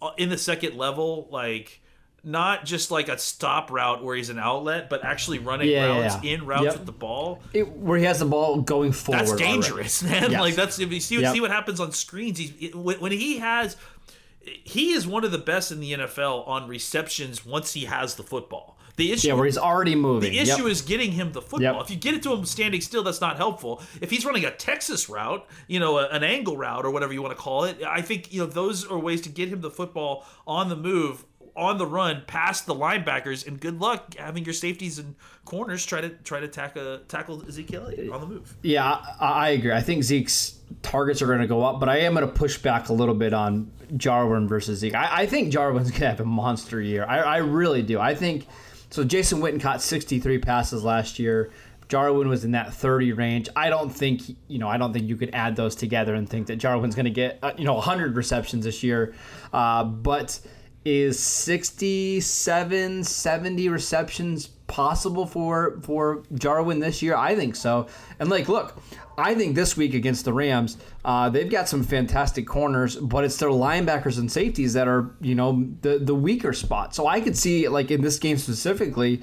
uh, 0.00 0.10
in 0.16 0.28
the 0.28 0.38
second 0.38 0.76
level, 0.76 1.26
like 1.32 1.80
not 2.22 2.64
just 2.66 2.90
like 2.92 3.08
a 3.08 3.16
stop 3.18 3.70
route 3.72 4.04
where 4.04 4.14
he's 4.14 4.28
an 4.28 4.38
outlet, 4.38 4.88
but 4.90 5.04
actually 5.04 5.38
running 5.40 5.68
Yeah, 5.70 5.86
routes 6.02 6.16
yeah. 6.22 6.34
in 6.34 6.46
routes 6.46 6.64
Yep. 6.64 6.72
with 6.74 6.86
the 6.86 6.92
ball. 6.92 7.40
It, 7.52 7.68
where 7.72 7.98
he 7.98 8.04
has 8.04 8.18
the 8.20 8.26
ball 8.26 8.60
going 8.60 8.92
forward. 8.92 9.20
That's 9.20 9.30
already. 9.30 9.44
dangerous, 9.44 10.02
man. 10.04 10.30
Yes. 10.30 10.40
Like 10.40 10.54
that's 10.54 10.78
if 10.78 10.92
you 10.92 11.00
see 11.00 11.20
Yep. 11.20 11.34
see 11.34 11.40
what 11.40 11.50
happens 11.50 11.80
on 11.80 11.90
screens. 11.90 12.38
He's 12.38 12.52
it- 12.60 12.76
when 12.76 13.00
when 13.00 13.10
he 13.10 13.38
has. 13.38 13.76
He 14.64 14.92
is 14.92 15.06
one 15.06 15.24
of 15.24 15.32
the 15.32 15.38
best 15.38 15.70
in 15.72 15.80
the 15.80 15.92
NFL 15.92 16.46
on 16.48 16.68
receptions 16.68 17.44
once 17.44 17.72
he 17.74 17.84
has 17.86 18.14
the 18.16 18.22
football. 18.22 18.76
The 18.96 19.12
issue 19.12 19.28
Yeah, 19.28 19.34
where 19.34 19.44
he's 19.44 19.56
already 19.58 19.94
moving. 19.94 20.32
the 20.32 20.38
issue 20.40 20.62
Yep. 20.64 20.70
is 20.72 20.82
getting 20.82 21.12
him 21.12 21.30
the 21.32 21.40
football. 21.40 21.60
Yep. 21.76 21.82
If 21.82 21.90
you 21.90 21.96
get 21.96 22.14
it 22.14 22.22
to 22.24 22.32
him 22.32 22.44
standing 22.44 22.80
still, 22.80 23.04
that's 23.04 23.20
not 23.20 23.36
helpful. 23.36 23.80
If 24.00 24.10
he's 24.10 24.24
running 24.24 24.44
a 24.44 24.50
Texas 24.50 25.08
route, 25.08 25.46
you 25.68 25.78
know, 25.78 25.98
a, 25.98 26.08
an 26.08 26.24
angle 26.24 26.56
route 26.56 26.84
or 26.84 26.90
whatever 26.90 27.12
you 27.12 27.22
want 27.22 27.36
to 27.36 27.40
call 27.40 27.62
it, 27.64 27.80
I 27.86 28.02
think 28.02 28.32
you 28.32 28.40
know 28.40 28.46
those 28.46 28.84
are 28.84 28.98
ways 28.98 29.20
to 29.22 29.28
get 29.28 29.48
him 29.50 29.60
the 29.60 29.70
football 29.70 30.26
on 30.48 30.68
the 30.68 30.74
move, 30.76 31.24
on 31.54 31.78
the 31.78 31.86
run, 31.86 32.22
past 32.26 32.66
the 32.66 32.74
linebackers, 32.74 33.46
and 33.46 33.60
good 33.60 33.80
luck 33.80 34.14
having 34.16 34.44
your 34.44 34.54
safeties 34.54 34.98
and 34.98 35.14
corners 35.48 35.86
try 35.86 36.02
to 36.02 36.10
try 36.10 36.40
to 36.40 36.46
tackle 36.46 36.98
tackle 37.08 37.42
Ezekiel 37.48 37.84
Elliott 37.86 38.12
on 38.12 38.20
the 38.20 38.26
move. 38.26 38.54
Yeah, 38.62 38.84
I, 39.18 39.26
I 39.26 39.48
agree. 39.50 39.72
I 39.72 39.80
think 39.80 40.02
Zeke's 40.04 40.58
targets 40.82 41.22
are 41.22 41.26
going 41.26 41.40
to 41.40 41.46
go 41.46 41.64
up, 41.64 41.80
but 41.80 41.88
I 41.88 42.00
am 42.00 42.12
going 42.12 42.26
to 42.26 42.32
push 42.32 42.58
back 42.58 42.90
a 42.90 42.92
little 42.92 43.14
bit 43.14 43.32
on 43.32 43.70
Jarwin 43.96 44.46
versus 44.46 44.80
Zeke. 44.80 44.94
I, 44.94 45.22
I 45.22 45.26
think 45.26 45.50
Jarwin's 45.50 45.90
going 45.90 46.02
to 46.02 46.08
have 46.08 46.20
a 46.20 46.26
monster 46.26 46.82
year. 46.82 47.06
I, 47.08 47.20
I 47.20 47.36
really 47.38 47.80
do. 47.80 47.98
I 47.98 48.14
think 48.14 48.46
so. 48.90 49.04
Jason 49.04 49.40
Witten 49.40 49.58
caught 49.58 49.80
63 49.80 50.36
passes 50.36 50.84
last 50.84 51.18
year. 51.18 51.50
Jarwin 51.88 52.28
was 52.28 52.44
in 52.44 52.50
that 52.50 52.74
30 52.74 53.14
range. 53.14 53.48
I 53.56 53.70
don't 53.70 53.88
think 53.88 54.20
you 54.48 54.58
know. 54.58 54.68
I 54.68 54.76
don't 54.76 54.92
think 54.92 55.08
you 55.08 55.16
could 55.16 55.30
add 55.32 55.56
those 55.56 55.74
together 55.74 56.14
and 56.14 56.28
think 56.28 56.48
that 56.48 56.56
Jarwin's 56.56 56.94
going 56.94 57.06
to 57.06 57.10
get 57.10 57.38
uh, 57.42 57.52
you 57.56 57.64
know 57.64 57.74
100 57.74 58.16
receptions 58.16 58.66
this 58.66 58.82
year. 58.82 59.14
Uh, 59.50 59.82
but 59.82 60.38
is 60.84 61.18
67 61.18 63.04
70 63.04 63.68
receptions 63.70 64.50
possible 64.68 65.26
for 65.26 65.80
for 65.82 66.22
Jarwin 66.34 66.78
this 66.78 67.02
year? 67.02 67.16
I 67.16 67.34
think 67.34 67.56
so. 67.56 67.88
And 68.20 68.30
like 68.30 68.48
look 68.48 68.80
I 69.16 69.34
think 69.34 69.56
this 69.56 69.76
week 69.76 69.94
against 69.94 70.24
the 70.24 70.32
Rams 70.32 70.76
uh, 71.04 71.28
they've 71.28 71.50
got 71.50 71.68
some 71.68 71.82
fantastic 71.82 72.46
corners 72.46 72.94
but 72.94 73.24
it's 73.24 73.36
their 73.38 73.48
linebackers 73.48 74.18
and 74.18 74.30
safeties 74.30 74.74
that 74.74 74.86
are 74.86 75.10
you 75.20 75.34
know 75.34 75.68
the 75.82 75.98
the 75.98 76.14
weaker 76.14 76.52
spot. 76.52 76.94
So 76.94 77.08
I 77.08 77.20
could 77.20 77.36
see 77.36 77.66
like 77.68 77.90
in 77.90 78.02
this 78.02 78.18
game 78.18 78.38
specifically 78.38 79.22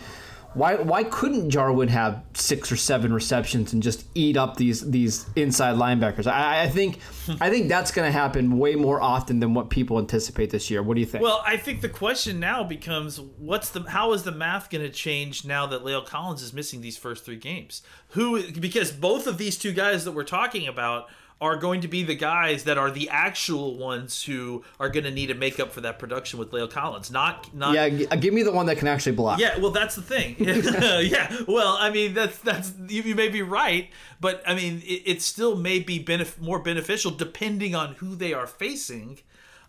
why 0.55 0.75
why 0.75 1.03
couldn't 1.03 1.49
Jarwin 1.49 1.89
have 1.89 2.23
six 2.33 2.71
or 2.71 2.77
seven 2.77 3.13
receptions 3.13 3.73
and 3.73 3.83
just 3.83 4.05
eat 4.15 4.37
up 4.37 4.55
these 4.55 4.89
these 4.89 5.29
inside 5.35 5.75
linebackers? 5.75 6.27
I, 6.27 6.63
I 6.63 6.69
think 6.69 6.99
I 7.41 7.49
think 7.49 7.67
that's 7.67 7.91
going 7.91 8.07
to 8.07 8.11
happen 8.11 8.57
way 8.57 8.75
more 8.75 9.01
often 9.01 9.39
than 9.39 9.53
what 9.53 9.69
people 9.69 9.99
anticipate 9.99 10.49
this 10.49 10.71
year. 10.71 10.81
What 10.81 10.95
do 10.95 11.01
you 11.01 11.05
think? 11.05 11.23
Well, 11.23 11.43
I 11.45 11.57
think 11.57 11.81
the 11.81 11.89
question 11.89 12.39
now 12.39 12.63
becomes 12.63 13.19
what's 13.19 13.69
the 13.69 13.81
how 13.81 14.13
is 14.13 14.23
the 14.23 14.31
math 14.31 14.69
going 14.69 14.83
to 14.83 14.91
change 14.91 15.45
now 15.45 15.65
that 15.67 15.83
La'el 15.83 16.05
Collins 16.05 16.41
is 16.41 16.53
missing 16.53 16.81
these 16.81 16.97
first 16.97 17.25
three 17.25 17.35
games? 17.35 17.81
Who 18.09 18.51
because 18.53 18.91
both 18.91 19.27
of 19.27 19.37
these 19.37 19.57
two 19.57 19.73
guys 19.73 20.05
that 20.05 20.13
we're 20.13 20.23
talking 20.23 20.67
about 20.67 21.09
are 21.41 21.57
going 21.57 21.81
to 21.81 21.87
be 21.87 22.01
the 22.01 22.15
guys 22.15 22.63
that 22.63 22.77
are 22.77 22.89
the 22.89 23.09
actual 23.09 23.77
ones 23.77 24.23
who 24.23 24.63
are 24.79 24.89
going 24.89 25.03
to 25.03 25.11
need 25.11 25.27
to 25.27 25.33
make 25.33 25.59
up 25.59 25.71
for 25.71 25.81
that 25.81 25.99
production 25.99 26.39
with 26.39 26.51
La'el 26.51 26.69
Collins. 26.69 27.11
Not 27.11 27.53
not 27.53 27.73
yeah, 27.73 27.89
g- 27.89 28.07
uh, 28.07 28.15
give 28.15 28.33
me 28.33 28.41
the 28.43 28.51
one 28.51 28.65
that 28.67 28.77
can 28.77 28.87
actually 28.87 29.11
block. 29.13 29.39
yeah, 29.39 29.57
well, 29.57 29.71
that's 29.71 29.95
the 29.95 30.01
thing. 30.01 30.35
yeah, 30.39 31.35
well, 31.47 31.77
I 31.79 31.89
mean, 31.89 32.13
that's 32.13 32.37
that's 32.39 32.73
you, 32.87 33.01
you 33.03 33.15
may 33.15 33.27
be 33.27 33.41
right, 33.41 33.89
but 34.21 34.41
I 34.47 34.55
mean, 34.55 34.81
it, 34.85 35.03
it 35.05 35.21
still 35.21 35.55
may 35.55 35.79
be 35.79 36.03
benef- 36.03 36.39
more 36.39 36.59
beneficial 36.59 37.11
depending 37.11 37.75
on 37.75 37.95
who 37.95 38.15
they 38.15 38.33
are 38.33 38.47
facing. 38.47 39.19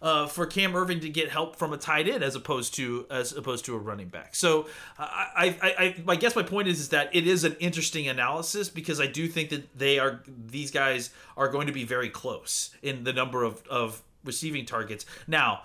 Uh, 0.03 0.27
for 0.27 0.45
Cam 0.45 0.73
Erving 0.75 1.01
to 1.01 1.09
get 1.09 1.31
help 1.31 1.57
from 1.57 1.73
a 1.73 1.79
tight 1.79 2.07
end 2.07 2.23
as 2.23 2.35
opposed 2.35 2.75
to 2.75 3.07
as 3.11 3.33
opposed 3.33 3.65
to 3.65 3.75
a 3.75 3.79
running 3.79 4.09
back. 4.09 4.35
So 4.35 4.67
I, 4.99 5.57
I, 5.63 5.69
I, 5.79 6.05
I 6.07 6.17
guess 6.17 6.37
my 6.37 6.43
point 6.43 6.69
is 6.69 6.81
is 6.81 6.89
that 6.91 7.15
it 7.15 7.27
is 7.27 7.45
an 7.45 7.57
interesting 7.61 8.07
analysis 8.09 8.69
because 8.69 9.01
I 9.01 9.07
do 9.07 9.27
think 9.27 9.51
that 9.51 9.77
they 9.77 9.99
are 9.99 10.23
these 10.27 10.71
guys 10.71 11.11
are 11.37 11.49
going 11.49 11.67
to 11.67 11.73
be 11.73 11.85
very 11.85 12.11
close 12.11 12.71
in 12.83 13.05
the 13.05 13.13
number 13.13 13.43
of, 13.43 13.67
of 13.69 14.03
receiving 14.25 14.67
targets. 14.67 15.07
Now, 15.27 15.63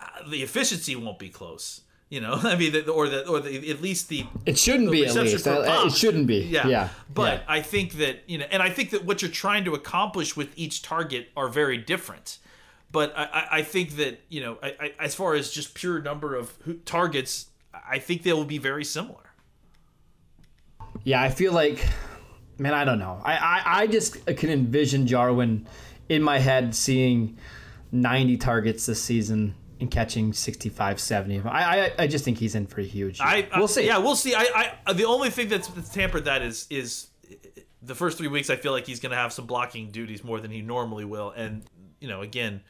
uh, 0.00 0.28
the 0.28 0.42
efficiency 0.42 0.94
won't 0.96 1.18
be 1.18 1.28
close. 1.28 1.82
You 2.08 2.20
know, 2.20 2.38
I 2.42 2.56
mean, 2.56 2.72
the, 2.72 2.90
or 2.90 3.08
the 3.08 3.26
or 3.26 3.40
the 3.40 3.70
at 3.70 3.80
least 3.80 4.08
the 4.08 4.26
It 4.44 4.58
shouldn't 4.58 4.90
be 4.92 5.06
at 5.06 5.14
least. 5.14 5.46
Uh. 5.46 5.84
It 5.86 5.92
shouldn't 5.92 6.26
be. 6.26 6.38
Yeah, 6.38 6.66
Yeah. 6.68 6.88
But 7.12 7.40
yeah. 7.40 7.54
I 7.54 7.62
think 7.62 7.94
that 7.94 8.20
you 8.26 8.38
know, 8.38 8.46
and 8.50 8.62
I 8.62 8.70
think 8.70 8.90
that 8.90 9.04
what 9.04 9.22
you're 9.22 9.30
trying 9.30 9.64
to 9.64 9.74
accomplish 9.74 10.36
with 10.36 10.52
each 10.56 10.82
target 10.82 11.28
are 11.36 11.48
very 11.48 11.78
different. 11.78 12.38
But 12.92 13.14
I, 13.16 13.48
I- 13.50 13.62
think 13.62 13.96
that 13.96 14.20
you 14.28 14.42
know, 14.42 14.58
I, 14.62 14.74
I, 14.78 14.92
as 15.00 15.14
far 15.14 15.34
as 15.34 15.50
just 15.50 15.74
pure 15.74 16.00
number 16.00 16.34
of 16.34 16.52
who, 16.62 16.74
targets, 16.74 17.46
I 17.88 17.98
think 17.98 18.22
they 18.22 18.32
will 18.32 18.44
be 18.44 18.58
very 18.58 18.84
similar. 18.84 19.32
Yeah, 21.04 21.22
I 21.22 21.30
feel 21.30 21.52
like, 21.52 21.84
man, 22.58 22.74
I 22.74 22.84
don't 22.84 22.98
know. 22.98 23.20
I, 23.24 23.32
I, 23.32 23.62
I 23.64 23.86
just 23.86 24.24
can 24.26 24.50
envision 24.50 25.06
Jarwin 25.06 25.66
in 26.08 26.22
my 26.22 26.38
head 26.38 26.74
seeing 26.74 27.38
90 27.90 28.36
targets 28.36 28.86
this 28.86 29.02
season 29.02 29.54
and 29.80 29.90
catching 29.90 30.32
65, 30.32 31.00
70. 31.00 31.40
I, 31.40 31.86
I, 31.86 31.92
I 32.00 32.06
just 32.06 32.24
think 32.24 32.38
he's 32.38 32.54
in 32.54 32.66
for 32.66 32.80
a 32.80 32.84
huge. 32.84 33.20
I, 33.20 33.48
I 33.52 33.58
we'll 33.58 33.68
see. 33.68 33.86
Yeah, 33.86 33.98
we'll 33.98 34.16
see. 34.16 34.34
I, 34.34 34.42
I 34.54 34.72
uh, 34.86 34.92
the 34.92 35.04
only 35.04 35.30
thing 35.30 35.48
that's, 35.48 35.68
that's 35.68 35.88
tampered 35.88 36.26
that 36.26 36.42
is 36.42 36.66
is 36.70 37.08
uh, 37.30 37.34
the 37.82 37.94
first 37.94 38.16
three 38.18 38.28
weeks. 38.28 38.48
I 38.48 38.56
feel 38.56 38.72
like 38.72 38.86
he's 38.86 39.00
going 39.00 39.10
to 39.10 39.16
have 39.16 39.32
some 39.32 39.46
blocking 39.46 39.90
duties 39.90 40.22
more 40.22 40.38
than 40.40 40.50
he 40.50 40.62
normally 40.62 41.04
will, 41.04 41.30
and 41.30 41.64
you 42.00 42.08
know, 42.08 42.20
again, 42.22 42.62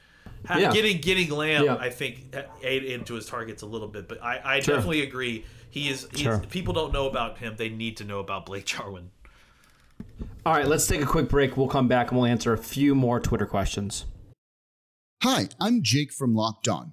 Yeah. 0.48 0.72
getting 0.72 1.00
getting 1.00 1.30
Lamb, 1.30 1.64
Yeah. 1.64 1.76
I 1.76 1.90
think 1.90 2.34
uh, 2.36 2.42
ate 2.62 2.84
into 2.84 3.14
his 3.14 3.26
targets 3.26 3.62
a 3.62 3.66
little 3.66 3.88
bit. 3.88 4.08
But 4.08 4.22
I, 4.22 4.40
I 4.56 4.60
Sure. 4.60 4.74
definitely 4.76 5.02
agree. 5.02 5.44
He 5.70 5.88
is. 5.88 6.06
He's, 6.12 6.20
Sure. 6.20 6.38
People 6.50 6.74
don't 6.74 6.92
know 6.92 7.06
about 7.08 7.38
him. 7.38 7.54
They 7.56 7.68
need 7.68 7.96
to 7.98 8.04
know 8.04 8.18
about 8.20 8.46
Blake 8.46 8.64
Jarwin. 8.66 9.10
All 10.44 10.52
right, 10.52 10.66
let's 10.66 10.86
take 10.86 11.00
a 11.00 11.06
quick 11.06 11.28
break. 11.28 11.56
We'll 11.56 11.68
come 11.68 11.86
back 11.88 12.10
and 12.10 12.18
we'll 12.20 12.26
answer 12.28 12.52
a 12.52 12.58
few 12.58 12.94
more 12.94 13.20
Twitter 13.20 13.46
questions. 13.46 14.04
Hi, 15.22 15.48
I'm 15.60 15.82
Jake 15.82 16.12
from 16.12 16.34
Locked 16.34 16.66
On. 16.68 16.92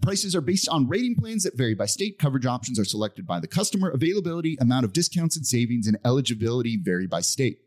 Prices 0.00 0.34
are 0.34 0.40
based 0.40 0.68
on 0.68 0.88
rating 0.88 1.16
plans 1.16 1.42
that 1.44 1.56
vary 1.56 1.74
by 1.74 1.86
state. 1.86 2.18
Coverage 2.18 2.46
options 2.46 2.78
are 2.78 2.84
selected 2.84 3.26
by 3.26 3.40
the 3.40 3.48
customer. 3.48 3.90
Availability, 3.90 4.56
amount 4.60 4.84
of 4.84 4.92
discounts 4.92 5.36
and 5.36 5.46
savings, 5.46 5.86
and 5.86 5.98
eligibility 6.04 6.76
vary 6.76 7.06
by 7.06 7.20
state. 7.20 7.60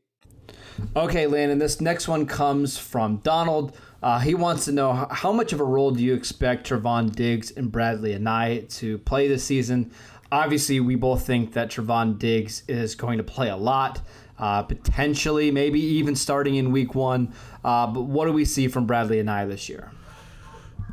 Okay, 0.96 1.28
Landon, 1.28 1.60
this 1.60 1.82
next 1.82 2.08
one 2.08 2.26
comes 2.26 2.78
from 2.78 3.18
Donald. 3.18 3.76
Uh, 4.02 4.20
he 4.20 4.34
wants 4.34 4.66
to 4.66 4.72
know 4.72 5.08
how 5.12 5.32
much 5.32 5.54
of 5.54 5.60
a 5.60 5.64
role 5.64 5.92
do 5.92 6.04
you 6.04 6.14
expect 6.14 6.70
Trevon 6.70 7.14
Diggs 7.14 7.52
and 7.52 7.72
Bradlee 7.72 8.18
Anae 8.18 8.68
to 8.78 8.98
play 9.00 9.28
this 9.28 9.44
season? 9.44 9.92
Obviously, 10.32 10.80
we 10.80 10.96
both 10.96 11.26
think 11.26 11.54
that 11.54 11.70
Trevon 11.70 12.18
Diggs 12.18 12.64
is 12.68 12.96
going 12.96 13.18
to 13.18 13.24
play 13.24 13.50
a 13.50 13.56
lot, 13.58 14.02
uh, 14.40 14.64
potentially, 14.64 15.52
maybe 15.52 15.80
even 15.80 16.16
starting 16.16 16.56
in 16.56 16.72
week 16.72 16.96
one. 16.96 17.34
Uh, 17.64 17.86
but 17.88 18.04
what 18.04 18.26
do 18.26 18.32
we 18.32 18.46
see 18.46 18.68
from 18.68 18.88
Bradlee 18.88 19.24
Anae 19.24 19.48
this 19.48 19.70
year? 19.70 19.92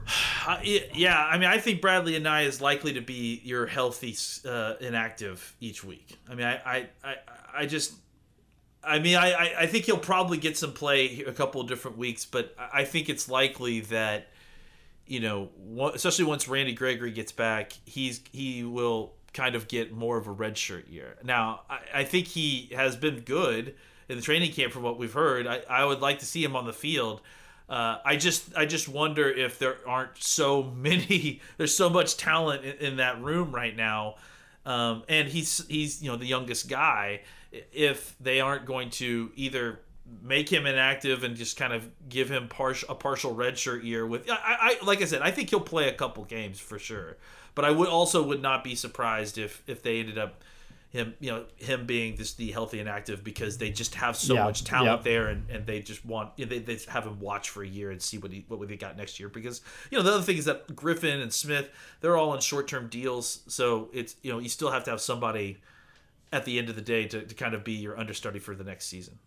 Uh, 0.46 0.58
yeah, 0.62 1.26
I 1.26 1.36
mean, 1.36 1.46
I 1.48 1.58
think 1.58 1.82
Bradlee 1.82 2.18
Anae 2.18 2.46
is 2.46 2.62
likely 2.62 2.94
to 2.94 3.02
be 3.02 3.42
your 3.44 3.66
healthy 3.66 4.16
uh, 4.48 4.74
inactive 4.80 5.54
each 5.60 5.84
week. 5.84 6.16
I 6.30 6.34
mean, 6.34 6.46
I, 6.46 6.54
I, 6.64 6.88
I, 7.04 7.14
I 7.54 7.66
just, 7.66 7.92
I 8.82 8.98
mean, 8.98 9.16
I, 9.16 9.52
I- 9.58 9.66
think 9.66 9.84
he'll 9.84 9.98
probably 9.98 10.38
get 10.38 10.56
some 10.56 10.72
play 10.72 11.22
a 11.26 11.32
couple 11.32 11.60
of 11.60 11.68
different 11.68 11.98
weeks, 11.98 12.24
but 12.24 12.54
I 12.58 12.80
I 12.80 12.84
think 12.86 13.10
it's 13.10 13.28
likely 13.28 13.80
that 13.80 14.28
you 15.06 15.20
know, 15.20 15.50
especially 15.92 16.24
once 16.24 16.48
Randy 16.48 16.72
Gregory 16.72 17.10
gets 17.10 17.32
back, 17.32 17.72
he's 17.84 18.22
he 18.32 18.64
will 18.64 19.12
kind 19.34 19.54
of 19.54 19.68
get 19.68 19.92
more 19.92 20.16
of 20.16 20.28
a 20.28 20.34
redshirt 20.34 20.90
year. 20.90 21.16
Now, 21.22 21.62
I, 21.68 21.80
I 21.96 22.04
think 22.04 22.26
he 22.28 22.70
has 22.74 22.96
been 22.96 23.20
good 23.20 23.74
in 24.08 24.16
the 24.16 24.22
training 24.22 24.52
camp 24.52 24.72
from 24.72 24.82
what 24.82 24.98
we've 24.98 25.12
heard. 25.12 25.46
I, 25.46 25.60
I 25.68 25.84
would 25.84 26.00
like 26.00 26.20
to 26.20 26.26
see 26.26 26.42
him 26.42 26.56
on 26.56 26.64
the 26.64 26.72
field. 26.72 27.20
Uh, 27.68 27.98
I 28.04 28.16
just 28.16 28.57
I 28.57 28.64
just 28.64 28.88
wonder 28.88 29.28
if 29.28 29.59
there 29.59 29.76
aren't 29.87 30.16
so 30.18 30.62
many. 30.76 31.40
There's 31.57 31.76
so 31.76 31.90
much 31.90 32.16
talent 32.16 32.64
in, 32.64 32.76
in 32.78 32.96
that 32.96 33.22
room 33.22 33.54
right 33.54 33.76
now, 33.76 34.16
um, 34.64 35.02
and 35.09 35.28
he's 35.28 35.66
he's 35.68 36.02
you 36.02 36.11
know 36.11 36.16
the 36.16 36.26
youngest 36.26 36.68
guy. 36.68 37.22
If 37.50 38.14
they 38.20 38.40
aren't 38.40 38.66
going 38.66 38.90
to 38.90 39.31
either 39.35 39.81
make 40.22 40.48
him 40.50 40.66
inactive 40.66 41.22
and 41.22 41.37
just 41.37 41.57
kind 41.57 41.72
of 41.72 41.88
give 42.09 42.31
him 42.31 42.48
partial 42.48 42.90
a 42.90 42.94
partial 42.94 43.35
redshirt 43.35 43.85
year 43.85 44.07
with 44.07 44.28
I, 44.31 44.78
I 44.81 44.85
like 44.85 45.02
I 45.02 45.04
said 45.04 45.22
I 45.22 45.31
think 45.31 45.50
he'll 45.50 45.61
play 45.61 45.88
a 45.88 45.92
couple 45.92 46.24
games 46.24 46.59
for 46.59 46.78
sure, 46.78 47.16
but 47.54 47.64
I 47.64 47.70
would 47.70 47.88
also 47.88 48.22
would 48.22 48.42
not 48.42 48.64
be 48.64 48.74
surprised 48.74 49.37
if 49.38 49.62
if 49.66 49.83
they 49.83 50.00
ended 50.00 50.18
up 50.18 50.42
him 50.90 51.14
you 51.20 51.31
know 51.31 51.44
him 51.57 51.85
being 51.85 52.16
this 52.16 52.35
the 52.35 52.51
healthy 52.51 52.81
and 52.81 52.88
active 52.88 53.22
because 53.22 53.59
they 53.59 53.70
just 53.70 53.94
have 53.94 54.16
so 54.16 54.35
Yeah, 54.35 54.44
much 54.44 54.64
talent 54.64 55.05
there 55.05 55.29
and, 55.29 55.48
and 55.51 55.66
they 55.66 55.81
just 55.81 56.05
want 56.05 56.31
you 56.37 56.46
know, 56.46 56.51
they, 56.51 56.61
they 56.61 56.79
have 56.88 57.05
him 57.05 57.20
watch 57.20 57.51
for 57.51 57.62
a 57.62 57.68
year 57.68 57.90
and 57.90 58.01
see 58.01 58.16
what 58.16 58.33
he 58.33 58.44
what 58.48 58.66
they 58.66 58.77
got 58.77 58.96
next 58.96 59.20
year 59.20 59.29
because 59.29 59.61
you 59.90 59.98
know 59.98 60.03
the 60.05 60.12
other 60.14 60.22
thing 60.22 60.38
is 60.38 60.46
that 60.46 60.74
Griffin 60.74 61.20
and 61.20 61.33
Smith 61.33 61.68
they're 62.01 62.16
all 62.16 62.31
on 62.31 62.40
short 62.40 62.68
term 62.68 62.88
deals 62.88 63.40
so 63.48 63.90
it's 63.92 64.16
you 64.22 64.33
know 64.33 64.38
you 64.38 64.48
still 64.48 64.70
have 64.70 64.85
to 64.85 64.90
have 64.90 65.01
somebody 65.01 65.59
at 66.33 66.44
the 66.44 66.59
end 66.59 66.68
of 66.68 66.77
the 66.77 66.83
day 66.83 67.07
to, 67.07 67.22
to 67.22 67.35
kind 67.35 67.55
of 67.55 67.64
be 67.64 67.72
your 67.72 67.98
understudy 67.98 68.38
for 68.38 68.55
the 68.55 68.64
next 68.64 68.87
season. 68.87 69.18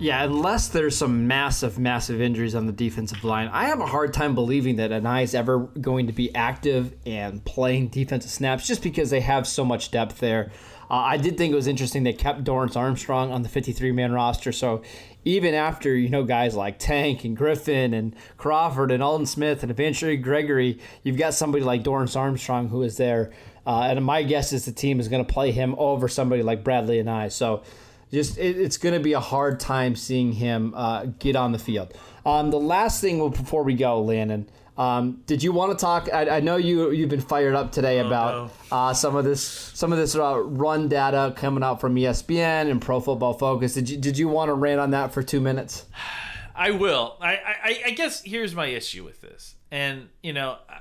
Yeah, 0.00 0.22
unless 0.22 0.68
there's 0.68 0.96
some 0.96 1.26
massive, 1.26 1.76
massive 1.78 2.20
injuries 2.20 2.54
on 2.54 2.66
the 2.66 2.72
defensive 2.72 3.24
line, 3.24 3.48
I 3.48 3.64
have 3.64 3.80
a 3.80 3.86
hard 3.86 4.14
time 4.14 4.34
believing 4.36 4.76
that 4.76 4.92
Anae 4.92 5.24
is 5.24 5.34
ever 5.34 5.58
going 5.58 6.06
to 6.06 6.12
be 6.12 6.32
active 6.36 6.94
and 7.04 7.44
playing 7.44 7.88
defensive 7.88 8.30
snaps 8.30 8.64
just 8.64 8.80
because 8.82 9.10
they 9.10 9.20
have 9.20 9.46
so 9.46 9.64
much 9.64 9.90
depth 9.90 10.18
there. 10.18 10.52
Uh, 10.90 10.94
I 10.94 11.16
did 11.16 11.36
think 11.36 11.52
it 11.52 11.56
was 11.56 11.66
interesting 11.66 12.02
they 12.02 12.12
kept 12.12 12.44
Dorance 12.44 12.76
Armstrong 12.76 13.30
on 13.30 13.42
the 13.42 13.48
53 13.48 13.92
man 13.92 14.12
roster. 14.12 14.52
So 14.52 14.82
even 15.24 15.54
after, 15.54 15.94
you 15.94 16.08
know, 16.08 16.24
guys 16.24 16.54
like 16.54 16.78
Tank 16.78 17.24
and 17.24 17.36
Griffin 17.36 17.92
and 17.92 18.14
Crawford 18.36 18.90
and 18.90 19.02
Aldon 19.02 19.26
Smith 19.26 19.62
and 19.62 19.70
eventually 19.70 20.16
Gregory, 20.16 20.78
you've 21.02 21.18
got 21.18 21.34
somebody 21.34 21.62
like 21.64 21.82
Dorance 21.82 22.16
Armstrong 22.16 22.68
who 22.68 22.82
is 22.82 22.96
there. 22.96 23.32
Uh, 23.66 23.82
and 23.82 24.02
my 24.02 24.22
guess 24.22 24.52
is 24.52 24.64
the 24.64 24.72
team 24.72 24.98
is 24.98 25.08
going 25.08 25.24
to 25.24 25.30
play 25.30 25.52
him 25.52 25.74
over 25.76 26.08
somebody 26.08 26.42
like 26.42 26.64
Bradlee 26.64 27.04
Anae. 27.04 27.30
So 27.30 27.62
just 28.10 28.38
it, 28.38 28.58
it's 28.58 28.78
going 28.78 28.94
to 28.94 29.00
be 29.00 29.12
a 29.12 29.20
hard 29.20 29.60
time 29.60 29.94
seeing 29.94 30.32
him 30.32 30.72
uh, 30.74 31.06
get 31.18 31.36
on 31.36 31.52
the 31.52 31.58
field. 31.58 31.92
Um, 32.24 32.50
the 32.50 32.60
last 32.60 33.00
thing 33.00 33.18
before 33.30 33.62
we 33.62 33.74
go, 33.74 34.00
Landon, 34.00 34.48
um, 34.78 35.22
did 35.26 35.42
you 35.42 35.52
want 35.52 35.76
to 35.76 35.82
talk? 35.84 36.08
I, 36.12 36.36
I 36.36 36.40
know 36.40 36.56
you 36.56 36.90
you've 36.92 37.10
been 37.10 37.20
fired 37.20 37.54
up 37.54 37.72
today 37.72 37.98
about 37.98 38.52
uh, 38.72 38.94
some 38.94 39.16
of 39.16 39.24
this 39.24 39.42
some 39.42 39.92
of 39.92 39.98
this 39.98 40.14
uh, 40.14 40.38
run 40.38 40.88
data 40.88 41.34
coming 41.36 41.62
out 41.64 41.80
from 41.80 41.96
ESPN 41.96 42.70
and 42.70 42.80
Pro 42.80 43.00
Football 43.00 43.34
Focus. 43.34 43.74
Did 43.74 43.90
you 43.90 43.96
did 43.98 44.16
you 44.16 44.28
want 44.28 44.48
to 44.50 44.54
rant 44.54 44.80
on 44.80 44.92
that 44.92 45.12
for 45.12 45.22
two 45.22 45.40
minutes? 45.40 45.84
I 46.54 46.72
will. 46.72 47.16
I, 47.20 47.34
I, 47.36 47.80
I 47.86 47.90
guess 47.90 48.20
here's 48.22 48.52
my 48.54 48.66
issue 48.66 49.04
with 49.04 49.20
this, 49.20 49.54
and 49.70 50.08
you 50.22 50.32
know, 50.32 50.56
I- 50.68 50.80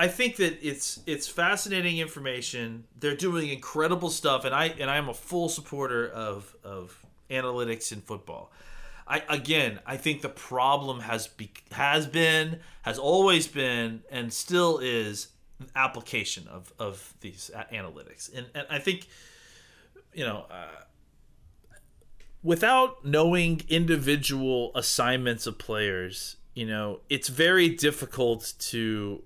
I 0.00 0.06
think 0.06 0.36
that 0.36 0.58
it's 0.64 1.00
it's 1.06 1.26
fascinating 1.26 1.98
information. 1.98 2.84
They're 3.00 3.16
doing 3.16 3.48
incredible 3.48 4.10
stuff, 4.10 4.44
and 4.44 4.54
I 4.54 4.66
and 4.66 4.88
I'm 4.88 5.08
a 5.08 5.14
full 5.14 5.48
supporter 5.48 6.08
of 6.08 6.54
of 6.62 7.04
analytics 7.30 7.90
in 7.92 8.00
football. 8.00 8.52
I 9.08 9.22
again, 9.28 9.80
I 9.86 9.96
think 9.96 10.22
the 10.22 10.28
problem 10.28 11.00
has 11.00 11.26
be, 11.26 11.50
has 11.72 12.06
been, 12.06 12.60
has 12.82 12.98
always 12.98 13.46
been, 13.46 14.02
and 14.10 14.32
still 14.32 14.78
is 14.78 15.28
application 15.74 16.46
of 16.48 16.72
of 16.78 17.14
these 17.20 17.50
analytics, 17.72 18.30
and 18.34 18.46
and 18.54 18.66
I 18.70 18.78
think, 18.78 19.08
you 20.12 20.24
know. 20.24 20.46
Uh, 20.50 20.82
without 22.42 23.04
knowing 23.04 23.62
individual 23.68 24.70
assignments 24.76 25.46
of 25.46 25.58
players, 25.58 26.36
you 26.54 26.66
know, 26.66 27.00
it's 27.08 27.28
very 27.28 27.68
difficult 27.68 28.54
to 28.58 29.22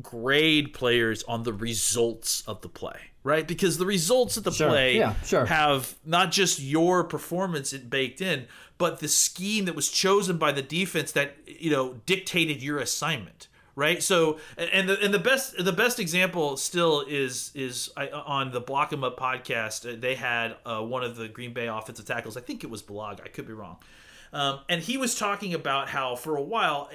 grade 0.00 0.72
players 0.72 1.22
on 1.24 1.42
the 1.42 1.52
results 1.52 2.42
of 2.46 2.60
the 2.62 2.68
play, 2.68 3.10
right? 3.26 3.46
Because 3.46 3.76
the 3.78 3.84
results 3.86 4.36
of 4.36 4.44
the 4.44 4.52
Sure. 4.52 4.68
play 4.68 4.96
Yeah, 4.96 5.14
sure. 5.24 5.44
have 5.46 5.96
not 6.04 6.30
just 6.32 6.58
your 6.60 7.04
performance 7.04 7.72
it 7.72 7.90
baked 7.90 8.20
in, 8.20 8.46
but 8.78 9.00
the 9.00 9.08
scheme 9.08 9.64
that 9.66 9.74
was 9.74 9.90
chosen 9.90 10.38
by 10.38 10.52
the 10.52 10.62
defense 10.62 11.12
that 11.12 11.36
you 11.46 11.70
know 11.70 11.94
dictated 12.06 12.62
your 12.62 12.78
assignment, 12.78 13.48
right? 13.74 14.02
So, 14.02 14.38
and 14.56 14.88
the 14.88 14.98
and 15.00 15.12
the 15.12 15.18
best 15.18 15.62
the 15.62 15.72
best 15.72 15.98
example 15.98 16.56
still 16.56 17.04
is 17.06 17.50
is 17.54 17.90
I, 17.96 18.08
on 18.10 18.52
the 18.52 18.60
Block 18.60 18.92
'Em 18.92 19.02
Up 19.04 19.18
podcast. 19.18 19.90
uh, 19.90 19.96
They 19.98 20.14
had 20.14 20.56
uh, 20.64 20.80
one 20.82 21.02
of 21.02 21.16
the 21.16 21.26
Green 21.28 21.52
Bay 21.52 21.66
offensive 21.66 22.04
tackles. 22.06 22.36
I 22.36 22.40
think 22.40 22.62
it 22.64 22.70
was 22.70 22.82
Bulaga. 22.82 23.22
I 23.24 23.28
could 23.28 23.46
be 23.46 23.52
wrong. 23.52 23.76
Um, 24.32 24.60
and 24.68 24.82
he 24.82 24.96
was 24.98 25.14
talking 25.14 25.54
about 25.54 25.88
how 25.88 26.16
for 26.16 26.36
a 26.36 26.42
while 26.42 26.88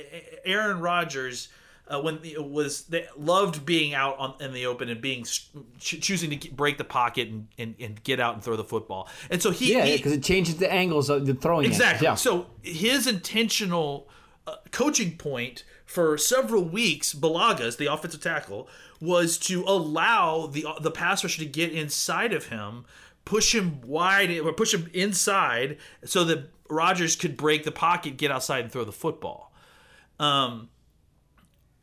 Aaron 0.45 0.79
Rodgers. 0.79 1.49
Uh, 1.91 1.99
when 1.99 2.19
it 2.23 2.41
was 2.43 2.84
they 2.84 3.06
loved 3.17 3.65
being 3.65 3.93
out 3.93 4.17
on 4.17 4.34
in 4.39 4.54
the 4.54 4.65
open 4.65 4.88
and 4.88 5.01
being 5.01 5.25
ch- 5.25 5.51
choosing 5.77 6.30
to 6.30 6.38
get, 6.38 6.56
break 6.56 6.77
the 6.77 6.86
pocket 6.86 7.27
and, 7.27 7.47
and, 7.58 7.75
and 7.82 8.01
get 8.04 8.17
out 8.19 8.34
and 8.34 8.41
throw 8.41 8.56
the 8.56 8.63
football, 8.63 9.10
and 9.30 9.41
so 9.41 9.51
he, 9.51 9.73
Yeah, 9.73 9.86
because 9.97 10.13
it 10.13 10.23
changes 10.23 10.56
the 10.56 10.71
angles 10.71 11.10
of 11.10 11.25
the 11.25 11.34
throwing. 11.34 11.65
Exactly. 11.65 12.06
Yeah. 12.06 12.15
So 12.15 12.47
his 12.62 13.08
intentional 13.08 14.08
uh, 14.47 14.56
coaching 14.71 15.17
point 15.17 15.65
for 15.86 16.17
several 16.17 16.63
weeks, 16.63 17.13
Bulaga's 17.13 17.75
the 17.75 17.88
offensive 17.88 18.21
tackle, 18.21 18.69
was 19.01 19.38
to 19.39 19.63
allow 19.67 20.47
the 20.47 20.65
the 20.80 20.91
pass 20.91 21.23
rusher 21.25 21.39
to 21.39 21.45
get 21.45 21.73
inside 21.73 22.32
of 22.32 22.45
him, 22.45 22.86
push 23.25 23.54
him 23.54 23.82
wide 23.82 24.32
or 24.39 24.54
push 24.54 24.73
him 24.73 24.89
inside, 24.93 25.77
so 26.06 26.23
that 26.23 26.49
Rodgers 26.69 27.17
could 27.17 27.36
break 27.36 27.65
the 27.65 27.71
pocket, 27.71 28.15
get 28.15 28.32
outside, 28.32 28.63
and 28.63 28.71
throw 28.71 28.86
the 28.86 28.93
football. 28.93 29.51
Um, 30.19 30.69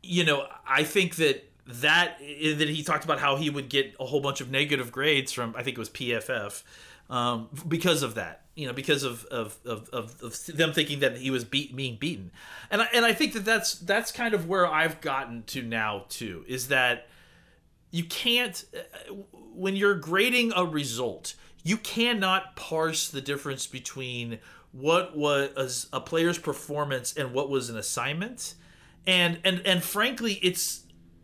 you 0.01 0.23
know, 0.23 0.47
I 0.67 0.83
think 0.83 1.15
that 1.15 1.45
that 1.67 2.17
that 2.19 2.69
he 2.69 2.83
talked 2.83 3.05
about 3.05 3.19
how 3.19 3.35
he 3.35 3.49
would 3.49 3.69
get 3.69 3.95
a 3.99 4.05
whole 4.05 4.21
bunch 4.21 4.41
of 4.41 4.49
negative 4.49 4.91
grades 4.91 5.31
from 5.31 5.55
I 5.57 5.63
think 5.63 5.77
it 5.77 5.79
was 5.79 5.89
PFF 5.89 6.63
um, 7.09 7.49
because 7.67 8.03
of 8.03 8.15
that. 8.15 8.41
You 8.55 8.67
know, 8.67 8.73
because 8.73 9.03
of 9.03 9.23
of, 9.25 9.57
of, 9.65 9.89
of 9.89 10.21
of 10.21 10.45
them 10.47 10.73
thinking 10.73 10.99
that 10.99 11.17
he 11.17 11.31
was 11.31 11.45
beat 11.45 11.75
being 11.75 11.95
beaten, 11.95 12.31
and 12.69 12.81
I, 12.81 12.87
and 12.93 13.05
I 13.05 13.13
think 13.13 13.33
that 13.33 13.45
that's 13.45 13.75
that's 13.75 14.11
kind 14.11 14.33
of 14.33 14.49
where 14.49 14.67
I've 14.67 14.99
gotten 14.99 15.43
to 15.43 15.61
now 15.61 16.05
too. 16.09 16.43
Is 16.47 16.67
that 16.67 17.07
you 17.91 18.03
can't 18.03 18.65
uh, 18.75 19.13
when 19.53 19.75
you're 19.75 19.95
grading 19.95 20.51
a 20.55 20.65
result 20.65 21.35
you 21.63 21.77
cannot 21.77 22.55
parse 22.55 23.09
the 23.09 23.21
difference 23.21 23.67
between 23.67 24.39
what 24.71 25.17
was 25.17 25.87
a 25.91 25.99
player's 25.99 26.37
performance 26.37 27.15
and 27.15 27.33
what 27.33 27.49
was 27.49 27.69
an 27.69 27.77
assignment 27.77 28.55
and 29.09 29.39
and 29.43 29.61
and 29.65 29.83
frankly 29.83 30.33
it's 30.43 30.83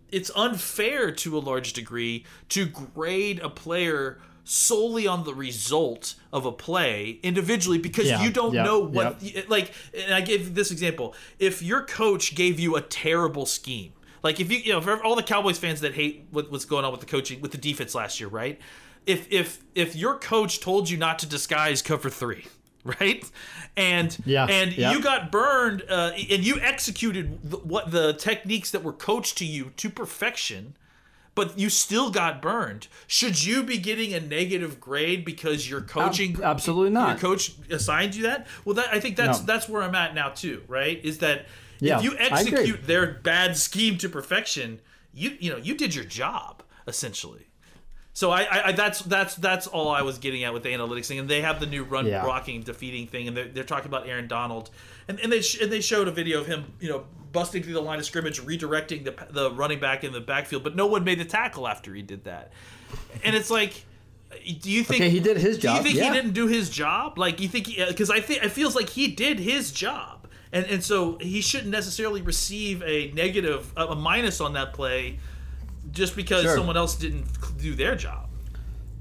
it's 0.10 0.32
unfair 0.36 1.12
to 1.12 1.38
a 1.38 1.40
large 1.40 1.74
degree 1.74 2.26
to 2.50 2.66
grade 2.66 3.40
a 3.40 3.50
player 3.50 4.20
solely 4.44 5.08
on 5.08 5.24
the 5.24 5.34
result 5.34 6.16
of 6.32 6.46
a 6.46 6.52
play 6.52 7.20
individually 7.24 7.78
because 7.80 8.08
Yeah, 8.08 8.24
you 8.24 8.32
don't 8.32 8.54
yep, 8.54 8.66
know 8.66 8.80
what 8.80 9.24
like 9.50 9.74
and 9.98 10.14
I 10.14 10.22
give 10.22 10.54
this 10.54 10.72
example. 10.72 11.16
If 11.40 11.62
your 11.62 11.82
coach 11.84 12.36
gave 12.36 12.60
you 12.60 12.76
a 12.76 12.82
terrible 12.82 13.46
scheme 13.46 13.94
like 14.24 14.40
if 14.40 14.52
you 14.52 14.60
you 14.60 14.74
know 14.74 14.82
for 14.82 15.04
all 15.04 15.16
the 15.16 15.24
Cowboys 15.24 15.58
fans 15.58 15.82
that 15.82 15.94
hate 15.96 16.26
what, 16.32 16.52
what's 16.52 16.66
going 16.66 16.86
on 16.86 16.92
with 16.92 17.02
the 17.02 17.08
coaching 17.08 17.42
with 17.42 17.52
the 17.52 17.58
defense 17.58 17.96
last 17.96 18.20
year 18.20 18.30
right? 18.30 18.60
If 19.06 19.32
if 19.32 19.64
if 19.76 19.96
your 19.96 20.18
coach 20.18 20.60
told 20.60 20.90
you 20.90 20.98
not 20.98 21.20
to 21.20 21.28
disguise 21.28 21.82
cover 21.82 22.10
3 22.10 22.46
right 23.02 23.30
and 23.76 24.16
Yeah, 24.26 24.46
and 24.46 24.72
yep. 24.78 24.94
you 24.94 25.02
got 25.02 25.32
burned 25.32 25.84
uh, 25.90 26.12
and 26.16 26.46
you 26.46 26.60
executed 26.60 27.40
the, 27.50 27.58
what 27.58 27.92
the 27.92 28.14
techniques 28.14 28.72
that 28.72 28.84
were 28.84 28.94
coached 28.94 29.38
to 29.40 29.46
you 29.46 29.72
to 29.78 29.90
perfection 29.90 30.76
but 31.34 31.60
you 31.60 31.70
still 31.70 32.12
got 32.12 32.42
burned. 32.42 32.88
Should 33.08 33.44
you 33.44 33.62
be 33.62 33.78
getting 33.78 34.14
a 34.14 34.22
negative 34.22 34.80
grade 34.80 35.26
because 35.26 35.70
your 35.70 35.82
coaching 35.82 36.36
Ab- 36.38 36.44
absolutely 36.44 36.92
not. 36.92 37.10
Your 37.10 37.18
coach 37.20 37.52
assigned 37.70 38.16
you 38.16 38.24
that? 38.24 38.48
Well, 38.64 38.76
that 38.76 38.88
I 38.94 39.02
think 39.02 39.18
that's 39.18 39.40
No. 39.42 39.46
that's 39.46 39.68
where 39.68 39.84
I'm 39.84 39.96
at 39.96 40.16
now 40.16 40.30
too. 40.30 40.64
Right? 40.70 41.04
Is 41.04 41.18
that 41.18 41.46
Yeah, 41.82 41.98
if 41.98 42.06
you 42.06 42.16
execute 42.18 42.88
their 42.88 43.06
bad 43.16 43.58
scheme 43.58 43.98
to 43.98 44.08
perfection, 44.08 44.80
you 45.14 45.36
you 45.40 45.52
know 45.52 45.58
you 45.58 45.76
did 45.76 45.94
your 45.94 46.06
job 46.06 46.64
essentially. 46.88 47.48
So 48.16 48.32
I, 48.32 48.68
I, 48.68 48.72
that's 48.72 49.02
that's 49.02 49.36
that's 49.36 49.68
all 49.68 49.90
I 49.90 50.02
was 50.02 50.20
getting 50.20 50.46
at 50.46 50.54
with 50.54 50.64
the 50.64 50.70
analytics 50.70 51.08
thing, 51.08 51.20
and 51.20 51.28
they 51.30 51.42
have 51.42 51.60
the 51.60 51.66
new 51.66 51.84
run 51.84 52.08
Yeah. 52.08 52.24
blocking 52.24 52.62
defeating 52.62 53.08
thing, 53.08 53.28
and 53.28 53.36
they're, 53.36 53.50
they're 53.50 53.64
talking 53.66 53.88
about 53.88 54.08
Aaron 54.08 54.30
Donald, 54.30 54.70
and, 55.10 55.20
and 55.20 55.30
they 55.30 55.42
sh- 55.42 55.60
and 55.62 55.70
they 55.70 55.82
showed 55.82 56.08
a 56.08 56.12
video 56.12 56.40
of 56.40 56.48
him, 56.48 56.72
you 56.80 56.88
know, 56.88 57.04
busting 57.34 57.62
through 57.62 57.74
the 57.74 57.82
line 57.82 58.00
of 58.00 58.06
scrimmage, 58.06 58.42
redirecting 58.42 59.04
the 59.04 59.14
the 59.32 59.52
running 59.52 59.82
back 59.82 60.06
in 60.06 60.14
the 60.14 60.22
backfield, 60.22 60.64
but 60.64 60.78
no 60.78 60.88
one 60.88 61.04
made 61.04 61.20
the 61.20 61.26
tackle 61.26 61.68
after 61.68 61.94
he 61.94 62.02
did 62.02 62.24
that, 62.24 62.52
and 63.24 63.36
it's 63.36 63.52
like. 63.52 63.86
Do 64.60 64.70
you 64.72 64.84
think 64.84 65.02
Okay, 65.02 65.10
he 65.10 65.20
did 65.22 65.38
his 65.38 65.58
job? 65.58 65.74
Do 65.74 65.78
you 65.78 65.84
think 65.84 65.96
yeah. 65.98 66.12
he 66.12 66.16
didn't 66.22 66.34
do 66.34 66.48
his 66.48 66.70
job? 66.70 67.18
Like 67.18 67.40
you 67.40 67.48
think 67.48 67.68
because 67.88 68.10
uh, 68.10 68.14
I 68.16 68.22
think 68.22 68.44
it 68.44 68.50
feels 68.52 68.76
like 68.76 68.90
he 68.90 69.08
did 69.10 69.40
his 69.40 69.72
job, 69.72 70.28
and 70.52 70.66
and 70.66 70.84
so 70.84 71.18
he 71.20 71.40
shouldn't 71.42 71.70
necessarily 71.72 72.22
receive 72.22 72.82
a 72.84 73.12
negative, 73.12 73.72
a 73.78 73.96
minus 73.96 74.42
on 74.42 74.54
that 74.54 74.74
play, 74.74 75.20
just 75.96 76.16
because 76.16 76.44
Sure. 76.44 76.56
someone 76.56 76.78
else 76.78 76.96
didn't 76.96 77.26
do 77.58 77.74
their 77.74 77.96
job. 77.96 78.22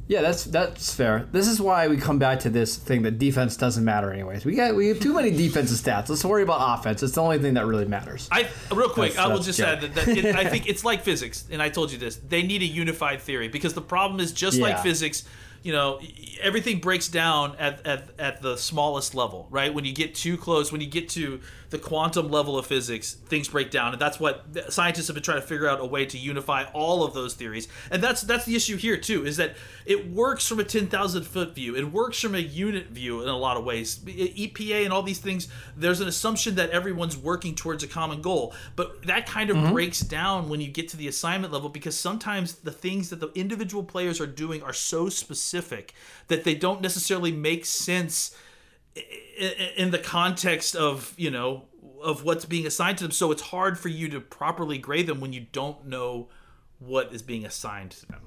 Yeah, 0.07 0.21
that's 0.21 0.45
that's 0.45 0.95
fair. 0.95 1.27
This 1.33 1.49
is 1.49 1.63
why 1.63 1.89
we 1.89 1.97
come 1.97 2.19
back 2.19 2.41
to 2.41 2.51
this 2.51 2.77
thing 2.77 3.03
that 3.05 3.19
defense 3.19 3.57
doesn't 3.57 3.83
matter 3.87 4.13
anyways. 4.13 4.45
We 4.45 4.55
got 4.55 4.77
we 4.77 4.89
have 4.89 5.01
too 5.01 5.15
many 5.15 5.31
defensive 5.31 5.79
stats. 5.79 6.11
Let's 6.11 6.23
worry 6.25 6.43
about 6.43 6.79
offense. 6.79 7.03
It's 7.03 7.15
the 7.15 7.23
only 7.23 7.39
thing 7.39 7.55
that 7.55 7.65
really 7.65 7.87
matters. 7.87 8.29
I 8.31 8.49
real 8.71 8.91
quick, 8.91 9.13
That's- 9.13 9.31
I 9.31 9.33
will 9.33 9.41
just 9.41 9.59
joke. 9.59 9.69
add 9.69 9.81
that, 9.81 9.95
that 9.95 10.09
it, 10.09 10.37
I 10.37 10.45
think 10.45 10.69
it's 10.73 10.85
like 10.85 11.03
physics, 11.03 11.47
and 11.51 11.63
I 11.63 11.71
told 11.71 11.91
you 11.91 11.97
this. 11.97 12.17
They 12.17 12.43
need 12.43 12.61
a 12.61 12.67
unified 12.67 13.23
theory 13.23 13.49
because 13.49 13.73
the 13.73 13.81
problem 13.81 14.21
is 14.21 14.33
just 14.33 14.59
like 14.59 14.81
physics. 14.81 15.25
You 15.63 15.73
know, 15.73 15.99
everything 16.43 16.81
breaks 16.81 17.09
down 17.09 17.57
at, 17.59 17.87
at, 17.87 18.09
at 18.19 18.43
the 18.43 18.59
smallest 18.59 19.15
level, 19.15 19.47
right? 19.49 19.73
When 19.73 19.87
you 19.87 19.95
get 19.95 20.15
too 20.15 20.37
close, 20.37 20.71
when 20.71 20.83
you 20.83 20.87
get 20.87 21.09
to 21.11 21.41
the 21.75 21.81
quantum 21.81 22.31
level 22.31 22.57
of 22.57 22.65
physics, 22.65 23.15
things 23.15 23.49
break 23.49 23.69
down, 23.73 23.93
and 23.93 24.01
that's 24.01 24.21
what 24.21 24.45
scientists 24.69 25.09
have 25.09 25.15
been 25.15 25.25
trying 25.25 25.41
to 25.41 25.47
figure 25.47 25.69
out 25.69 25.81
a 25.81 25.85
way 25.85 26.07
to 26.07 26.17
unify 26.17 26.63
all 26.73 27.03
of 27.03 27.15
those 27.15 27.35
theories. 27.35 27.67
And 27.91 28.01
that's 28.01 28.23
that's 28.23 28.45
the 28.45 28.55
issue 28.55 28.77
here 28.77 28.97
too, 28.97 29.27
is 29.27 29.39
that 29.39 29.57
it 29.85 30.09
works 30.09 30.47
from 30.47 30.61
a 30.61 30.65
ten 30.65 30.87
thousand 30.87 31.25
foot 31.25 31.53
view, 31.53 31.75
it 31.75 31.91
works 31.91 32.21
from 32.21 32.37
a 32.37 32.39
unit 32.39 32.91
view 32.91 33.23
in 33.23 33.29
a 33.29 33.37
lot 33.37 33.57
of 33.57 33.65
ways. 33.65 33.99
EPA 33.99 34.85
and 34.85 34.93
all 34.93 35.03
these 35.03 35.19
things, 35.19 35.49
there's 35.77 36.01
an 36.01 36.07
assumption 36.07 36.55
that 36.55 36.71
everyone's 36.71 37.17
working 37.17 37.57
towards 37.57 37.83
a 37.83 37.89
common 37.89 38.23
goal, 38.23 38.55
but 38.77 39.05
that 39.07 39.27
kind 39.27 39.51
of 39.51 39.57
mm-hmm. 39.57 39.73
breaks 39.73 39.99
down 39.99 40.49
when 40.49 40.61
you 40.61 40.69
get 40.69 40.89
to 40.91 40.97
the 40.97 41.09
assignment 41.09 41.53
level 41.53 41.69
because 41.69 41.99
sometimes 41.99 42.55
the 42.55 42.71
things 42.71 43.11
that 43.11 43.19
the 43.19 43.33
individual 43.35 43.83
players 43.83 44.21
are 44.21 44.29
doing 44.29 44.63
are 44.63 44.73
so 44.73 45.09
specific 45.09 45.93
that 46.29 46.45
they 46.45 46.55
don't 46.55 46.81
necessarily 46.81 47.33
make 47.33 47.67
sense 47.67 48.33
in 49.77 49.91
the 49.91 49.99
context 49.99 50.77
of 50.77 51.15
you 51.17 51.31
know 51.31 51.65
of 52.03 52.25
what's 52.25 52.45
being 52.45 52.67
assigned 52.67 52.99
to 52.99 53.05
them 53.05 53.11
so 53.11 53.31
it's 53.33 53.43
hard 53.43 53.79
for 53.79 53.89
you 53.89 54.09
to 54.09 54.21
properly 54.21 54.79
grade 54.79 55.07
them 55.07 55.21
when 55.21 55.33
you 55.33 55.47
don't 55.53 55.87
know 55.87 56.29
what 56.79 57.13
is 57.13 57.23
being 57.23 57.45
assigned 57.45 57.91
to 57.91 58.07
them 58.07 58.21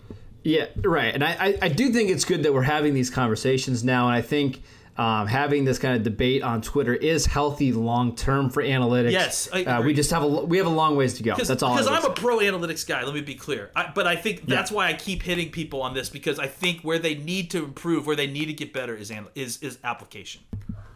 Yeah, 0.43 0.67
right. 0.77 1.13
And 1.13 1.25
I, 1.25 1.57
I, 1.61 1.67
do 1.67 1.91
think 1.91 2.09
it's 2.09 2.23
good 2.23 2.43
that 2.43 2.53
we're 2.53 2.61
having 2.61 2.93
these 2.93 3.09
conversations 3.09 3.83
now. 3.83 4.07
And 4.07 4.15
I 4.15 4.21
think 4.21 4.61
um, 4.97 5.27
having 5.27 5.63
this 5.65 5.79
kind 5.79 5.95
of 5.95 6.03
debate 6.03 6.43
on 6.43 6.61
Twitter 6.61 6.93
is 6.93 7.25
healthy 7.25 7.71
long 7.71 8.15
term 8.15 8.49
for 8.49 8.63
analytics. 8.63 9.11
Yes, 9.11 9.49
uh, 9.51 9.81
we 9.85 9.93
just 9.93 10.11
have 10.11 10.23
a 10.23 10.27
we 10.27 10.57
have 10.57 10.67
a 10.67 10.71
long 10.71 10.95
ways 10.95 11.15
to 11.15 11.23
go. 11.23 11.35
That's 11.35 11.63
all. 11.63 11.75
Because 11.75 11.87
i'm 11.87 12.01
say. 12.01 12.07
a 12.09 12.13
pro 12.13 12.39
analytics 12.39 12.85
guy 12.87 13.03
let 13.03 13.13
me 13.13 13.21
be 13.21 13.35
clear 13.35 13.69
I, 13.75 13.91
but 13.93 14.07
i 14.07 14.15
think 14.15 14.45
that's 14.45 14.71
why 14.71 14.87
i 14.87 14.93
keep 14.93 15.23
hitting 15.23 15.51
people 15.51 15.81
on 15.81 15.93
this 15.93 16.09
because 16.09 16.39
i 16.39 16.47
think 16.47 16.81
where 16.81 16.99
they 16.99 17.15
need 17.15 17.51
to 17.51 17.63
improve 17.63 18.05
where 18.07 18.15
they 18.15 18.27
need 18.27 18.45
to 18.45 18.53
get 18.53 18.73
better 18.73 18.95
is 18.95 19.11
is 19.35 19.57
is 19.61 19.77
application 19.83 20.41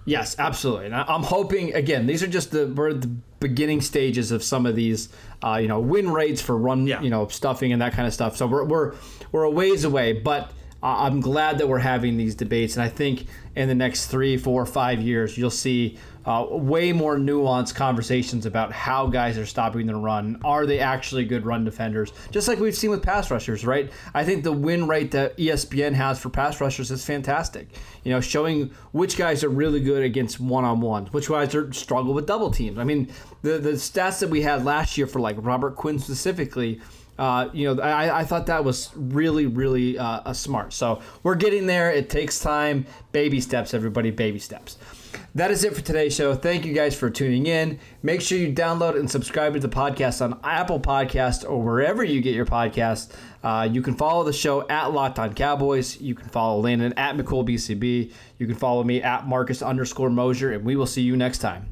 Yes, 0.03 0.35
absolutely. 0.39 0.87
And 0.87 0.95
I'm 0.95 1.21
hoping 1.21 1.75
again. 1.75 2.07
These 2.07 2.23
are 2.23 2.27
just 2.27 2.51
the 2.51 2.67
we're 2.67 2.89
at 2.89 3.01
the 3.01 3.07
beginning 3.39 3.81
stages 3.81 4.31
of 4.31 4.43
some 4.43 4.65
of 4.65 4.75
these, 4.75 5.09
uh, 5.43 5.59
you 5.61 5.67
know, 5.67 5.79
win 5.79 6.09
rates 6.09 6.41
for 6.41 6.57
run, 6.57 6.87
Yeah. 6.87 7.01
you 7.01 7.11
know, 7.11 7.27
stuffing 7.27 7.71
and 7.71 7.81
that 7.83 7.93
kind 7.93 8.07
of 8.07 8.13
stuff. 8.13 8.35
So 8.35 8.47
we're 8.47 8.63
we're 8.63 8.93
we're 9.31 9.43
a 9.43 9.49
ways 9.51 9.83
away, 9.83 10.13
but 10.13 10.51
I'm 10.83 11.19
glad 11.19 11.59
that 11.59 11.67
we're 11.67 11.79
having 11.79 12.17
these 12.17 12.33
debates, 12.33 12.75
and 12.75 12.83
I 12.83 12.89
think 12.89 13.27
in 13.55 13.67
the 13.67 13.75
next 13.75 14.07
three, 14.07 14.37
four, 14.37 14.65
five 14.65 14.99
years, 15.01 15.37
you'll 15.37 15.51
see 15.51 15.97
uh, 16.25 16.45
way 16.49 16.91
more 16.91 17.17
nuanced 17.17 17.75
conversations 17.75 18.45
about 18.45 18.71
how 18.71 19.07
guys 19.07 19.37
are 19.37 19.45
stopping 19.45 19.87
the 19.87 19.95
run. 19.95 20.39
Are 20.43 20.65
they 20.65 20.79
actually 20.79 21.25
good 21.25 21.45
run 21.45 21.65
defenders? 21.65 22.13
Just 22.31 22.47
like 22.47 22.59
we've 22.59 22.75
seen 22.75 22.89
with 22.89 23.01
pass 23.01 23.31
rushers, 23.31 23.65
right? 23.65 23.91
I 24.13 24.23
think 24.23 24.43
the 24.43 24.51
win 24.51 24.87
rate 24.87 25.11
that 25.11 25.37
ESPN 25.37 25.93
has 25.93 26.19
for 26.19 26.29
pass 26.29 26.61
rushers 26.61 26.91
is 26.91 27.03
fantastic. 27.03 27.67
You 28.03 28.11
know, 28.11 28.21
showing 28.21 28.71
which 28.91 29.17
guys 29.17 29.43
are 29.43 29.49
really 29.49 29.79
good 29.79 30.03
against 30.03 30.39
one 30.39 30.63
on 30.63 30.81
ones, 30.81 31.11
which 31.11 31.27
guys 31.27 31.53
are 31.55 31.71
struggle 31.73 32.13
with 32.13 32.25
double 32.25 32.51
teams. 32.51 32.77
I 32.77 32.83
mean, 32.83 33.11
the 33.41 33.57
the 33.57 33.71
stats 33.71 34.19
that 34.19 34.29
we 34.29 34.41
had 34.41 34.63
last 34.63 34.97
year 34.97 35.07
for 35.07 35.19
like 35.19 35.35
Robert 35.39 35.75
Quinn 35.75 35.99
specifically. 35.99 36.81
Uh, 37.21 37.51
you 37.53 37.71
know, 37.71 37.79
I, 37.83 38.21
I 38.21 38.25
thought 38.25 38.47
that 38.47 38.65
was 38.65 38.89
really, 38.95 39.45
really 39.45 39.95
uh, 39.95 40.33
smart. 40.33 40.73
So 40.73 41.03
we're 41.21 41.35
getting 41.35 41.67
there. 41.67 41.91
It 41.91 42.09
takes 42.09 42.39
time. 42.39 42.87
Baby 43.11 43.39
steps, 43.39 43.75
everybody. 43.75 44.09
Baby 44.09 44.39
steps. 44.39 44.79
That 45.35 45.51
is 45.51 45.63
it 45.63 45.75
for 45.75 45.81
today's 45.81 46.15
show. 46.15 46.33
Thank 46.33 46.65
you 46.65 46.73
guys 46.73 46.95
for 46.95 47.11
tuning 47.11 47.45
in. 47.45 47.77
Make 48.01 48.21
sure 48.21 48.39
you 48.39 48.51
download 48.51 48.97
and 48.97 49.07
subscribe 49.07 49.53
to 49.53 49.59
the 49.59 49.69
podcast 49.69 50.23
on 50.23 50.39
Apple 50.43 50.79
Podcast 50.79 51.47
or 51.47 51.61
wherever 51.61 52.03
you 52.03 52.21
get 52.21 52.33
your 52.33 52.47
podcast. 52.47 53.13
Uh, 53.43 53.69
you 53.71 53.83
can 53.83 53.93
follow 53.93 54.23
the 54.23 54.33
show 54.33 54.67
at 54.67 54.91
Locked 54.91 55.19
On 55.19 55.31
Cowboys. 55.35 56.01
You 56.01 56.15
can 56.15 56.27
follow 56.29 56.59
Landon 56.59 56.91
at 56.93 57.15
McCool 57.15 57.47
BCB. 57.47 58.11
You 58.39 58.47
can 58.47 58.55
follow 58.55 58.83
me 58.83 59.03
at 59.03 59.27
Marcus 59.27 59.61
underscore 59.61 60.09
Mosher, 60.09 60.53
and 60.53 60.65
we 60.65 60.75
will 60.75 60.87
see 60.87 61.03
you 61.03 61.15
next 61.15 61.37
time. 61.37 61.71